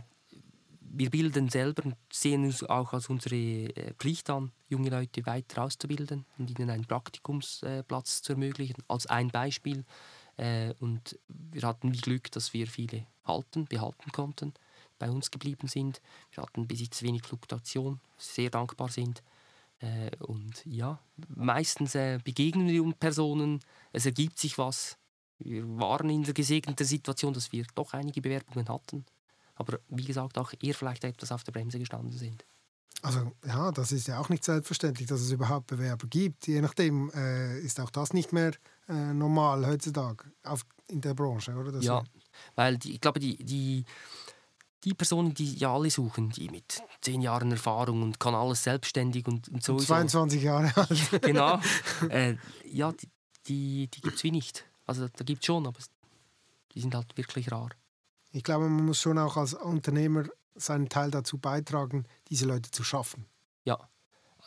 wir 0.89 1.09
bilden 1.09 1.49
selber 1.49 1.85
und 1.85 1.95
sehen 2.11 2.45
uns 2.45 2.63
auch 2.63 2.93
als 2.93 3.09
unsere 3.09 3.35
äh, 3.35 3.93
Pflicht 3.95 4.29
an, 4.29 4.51
junge 4.69 4.89
Leute 4.89 5.25
weiter 5.25 5.63
auszubilden 5.63 6.25
und 6.37 6.49
ihnen 6.49 6.69
einen 6.69 6.85
Praktikumsplatz 6.85 8.21
zu 8.21 8.33
ermöglichen, 8.33 8.83
als 8.87 9.05
ein 9.07 9.29
Beispiel. 9.29 9.83
Äh, 10.37 10.73
und 10.79 11.19
wir 11.27 11.63
hatten 11.63 11.93
wie 11.93 12.01
Glück, 12.01 12.31
dass 12.31 12.53
wir 12.53 12.67
viele 12.67 13.05
halten, 13.25 13.65
behalten 13.65 14.11
konnten, 14.11 14.53
bei 14.99 15.09
uns 15.09 15.31
geblieben 15.31 15.67
sind. 15.67 16.01
Wir 16.31 16.43
hatten 16.43 16.67
bis 16.67 16.81
jetzt 16.81 17.01
wenig 17.03 17.23
Fluktuation, 17.23 17.99
sehr 18.17 18.49
dankbar 18.49 18.89
sind. 18.89 19.23
Äh, 19.79 20.15
und 20.17 20.65
ja, 20.65 20.99
meistens 21.27 21.93
begegnen 22.23 22.67
wir 22.67 22.91
Personen, 22.93 23.59
es 23.93 24.05
ergibt 24.05 24.39
sich 24.39 24.57
was. 24.57 24.97
Wir 25.39 25.63
waren 25.79 26.09
in 26.09 26.23
der 26.23 26.33
gesegneten 26.33 26.85
Situation, 26.85 27.33
dass 27.33 27.51
wir 27.51 27.65
doch 27.75 27.93
einige 27.93 28.21
Bewerbungen 28.21 28.67
hatten 28.69 29.05
aber 29.57 29.79
wie 29.89 30.05
gesagt 30.05 30.37
auch 30.37 30.53
eher 30.61 30.73
vielleicht 30.73 31.03
etwas 31.03 31.31
auf 31.31 31.43
der 31.43 31.51
Bremse 31.51 31.79
gestanden 31.79 32.17
sind. 32.17 32.45
Also 33.01 33.31
ja, 33.45 33.71
das 33.71 33.91
ist 33.91 34.07
ja 34.07 34.19
auch 34.19 34.29
nicht 34.29 34.43
selbstverständlich, 34.43 35.07
dass 35.07 35.21
es 35.21 35.31
überhaupt 35.31 35.67
Bewerber 35.67 36.07
gibt. 36.07 36.47
Je 36.47 36.61
nachdem 36.61 37.11
äh, 37.11 37.59
ist 37.59 37.79
auch 37.79 37.91
das 37.91 38.13
nicht 38.13 38.33
mehr 38.33 38.53
äh, 38.87 39.13
normal 39.13 39.67
heutzutage 39.67 40.25
auf, 40.43 40.65
in 40.87 41.01
der 41.01 41.13
Branche, 41.13 41.53
oder? 41.53 41.71
Das 41.71 41.83
ja, 41.83 42.03
weil 42.55 42.77
die, 42.77 42.93
ich 42.93 43.01
glaube, 43.01 43.19
die, 43.19 43.37
die, 43.43 43.85
die 44.83 44.93
Personen, 44.93 45.33
die 45.33 45.55
ja 45.55 45.73
alle 45.73 45.89
suchen, 45.89 46.29
die 46.29 46.49
mit 46.49 46.83
zehn 47.01 47.21
Jahren 47.21 47.51
Erfahrung 47.51 48.03
und 48.03 48.19
kann 48.19 48.35
alles 48.35 48.63
selbstständig 48.63 49.27
und, 49.27 49.49
und 49.49 49.63
so. 49.63 49.77
22 49.77 50.43
Jahre 50.43 50.71
alt. 50.75 51.21
genau. 51.21 51.59
Äh, 52.09 52.35
ja, 52.65 52.91
die, 52.91 53.09
die, 53.47 53.87
die 53.87 54.01
gibt 54.01 54.17
es 54.17 54.23
wie 54.23 54.31
nicht. 54.31 54.65
Also 54.85 55.07
da 55.07 55.23
gibt 55.23 55.41
es 55.41 55.45
schon, 55.45 55.65
aber 55.65 55.79
die 56.73 56.81
sind 56.81 56.93
halt 56.95 57.17
wirklich 57.17 57.51
rar 57.51 57.69
ich 58.31 58.43
glaube, 58.43 58.69
man 58.69 58.85
muss 58.85 59.01
schon 59.01 59.17
auch 59.17 59.37
als 59.37 59.53
Unternehmer 59.53 60.25
seinen 60.55 60.89
Teil 60.89 61.11
dazu 61.11 61.37
beitragen, 61.37 62.05
diese 62.29 62.45
Leute 62.45 62.71
zu 62.71 62.83
schaffen. 62.83 63.25
Ja, 63.63 63.79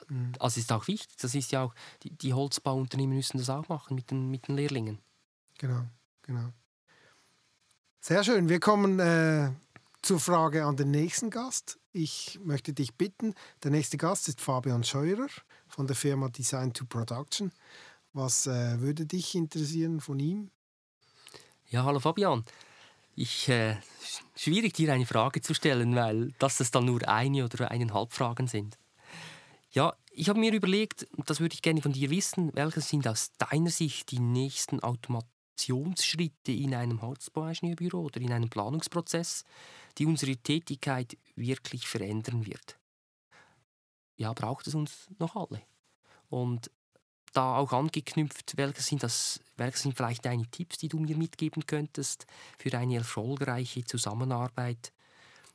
mhm. 0.09 0.33
also 0.39 0.61
ist 0.61 0.73
auch 0.73 0.87
wichtig. 0.87 1.17
Das 1.21 1.35
ist 1.35 1.51
ja 1.53 1.65
auch, 1.65 1.75
die, 2.03 2.11
die 2.11 2.33
Holzbauunternehmen 2.33 3.17
müssen 3.17 3.39
das 3.39 3.51
auch 3.51 3.69
machen 3.69 3.95
mit 3.95 4.11
den, 4.11 4.31
mit 4.31 4.49
den 4.49 4.57
Lehrlingen. 4.57 4.99
Genau, 5.59 5.83
genau. 6.23 6.53
Sehr 8.01 8.25
schön. 8.25 8.49
Wir 8.49 8.61
kommen 8.61 8.99
äh, 8.99 9.51
zur 10.03 10.21
Frage 10.21 10.65
an 10.65 10.77
den 10.77 10.91
nächsten 10.91 11.31
Gast. 11.31 11.79
Ich 11.93 12.39
möchte 12.43 12.73
dich 12.73 12.95
bitten, 12.95 13.35
der 13.63 13.71
nächste 13.71 13.97
Gast 13.97 14.29
ist 14.29 14.41
Fabian 14.41 14.85
Scheurer 14.85 15.29
von 15.69 15.87
der 15.87 15.97
Firma 15.97 16.29
Design 16.29 16.73
to 16.73 16.85
Production. 16.85 17.53
Was 18.13 18.47
äh, 18.47 18.81
würde 18.81 19.07
dich 19.07 19.35
interessieren 19.35 20.01
von 20.01 20.19
ihm? 20.19 20.51
Ja, 21.69 21.85
hallo 21.85 22.01
Fabian. 22.01 22.45
Ich, 23.15 23.49
äh, 23.49 23.77
schwierig 24.35 24.73
dir 24.75 24.93
eine 24.93 25.07
Frage 25.07 25.41
zu 25.41 25.55
stellen, 25.55 25.95
weil 25.95 26.33
das 26.39 26.61
es 26.61 26.71
dann 26.71 26.87
nur 26.87 27.07
eine 27.09 27.45
oder 27.45 27.71
eineinhalb 27.71 28.13
Fragen 28.13 28.47
sind. 28.47 28.79
Ja, 29.73 29.95
ich 30.11 30.29
habe 30.29 30.41
mir 30.41 30.53
überlegt, 30.53 31.07
das 31.27 31.39
würde 31.39 31.55
ich 31.55 31.63
gerne 31.63 31.83
von 31.83 31.93
dir 31.93 32.11
wissen, 32.11 32.51
welche 32.55 32.81
sind 32.81 33.07
aus 33.07 33.31
deiner 33.39 33.71
Sicht 33.71 34.11
die 34.11 34.19
nächsten 34.19 34.81
Automationsschritte 35.61 36.53
in 36.53 36.75
einem 36.75 37.03
Holzbauingenieurbüro 37.03 38.01
oder 38.01 38.21
in 38.21 38.33
einem 38.33 38.49
Planungsprozess, 38.49 39.45
die 39.99 40.07
unsere 40.07 40.37
Tätigkeit 40.37 41.19
wirklich 41.37 41.87
verändern 41.87 42.47
wird. 42.47 42.79
Ja, 44.17 44.33
braucht 44.33 44.67
es 44.67 44.75
uns 44.75 45.09
noch 45.19 45.37
alle. 45.37 45.63
Und 46.29 46.71
da 47.33 47.57
auch 47.57 47.73
angeknüpft, 47.73 48.57
welche 48.57 48.83
sind, 48.83 49.03
das, 49.03 49.41
welche 49.57 49.79
sind 49.79 49.97
vielleicht 49.97 50.25
deine 50.25 50.47
Tipps, 50.47 50.79
die 50.79 50.89
du 50.89 50.99
mir 50.99 51.17
mitgeben 51.17 51.67
könntest 51.67 52.27
für 52.59 52.77
eine 52.77 52.97
erfolgreiche 52.97 53.85
Zusammenarbeit 53.85 54.93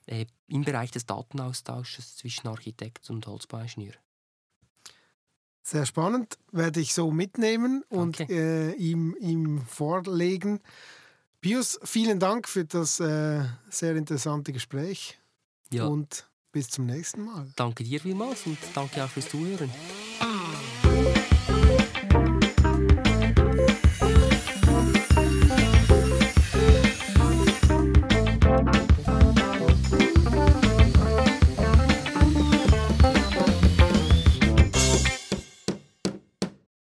äh, 0.06 0.26
im 0.48 0.63
Bereich 0.63 0.91
des 0.91 1.06
Datenaustausches 1.06 2.15
zwischen 2.15 2.48
Architekt 2.48 3.10
und 3.10 3.28
Holzbauingenieur? 3.28 3.94
Sehr 5.67 5.88
spannend, 5.88 6.38
werde 6.51 6.80
ich 6.80 6.93
so 6.93 7.10
mitnehmen 7.10 7.84
und 7.89 8.19
äh, 8.30 8.73
ihm, 8.73 9.17
ihm 9.19 9.63
vorlegen. 9.65 10.60
Pius, 11.41 11.80
vielen 11.84 12.19
Dank 12.19 12.47
für 12.47 12.65
das 12.65 12.99
äh, 12.99 13.43
sehr 13.71 13.95
interessante 13.95 14.54
Gespräch 14.54 15.17
ja. 15.71 15.88
und 15.88 16.30
bis 16.51 16.69
zum 16.69 16.86
nächsten 16.86 17.25
Mal. 17.25 17.47
Danke 17.56 17.84
dir 17.84 17.99
vielmals 17.99 18.45
und 18.45 18.60
danke 18.75 19.04
auch 19.04 19.10
fürs 19.10 19.28
Zuhören. 19.28 19.71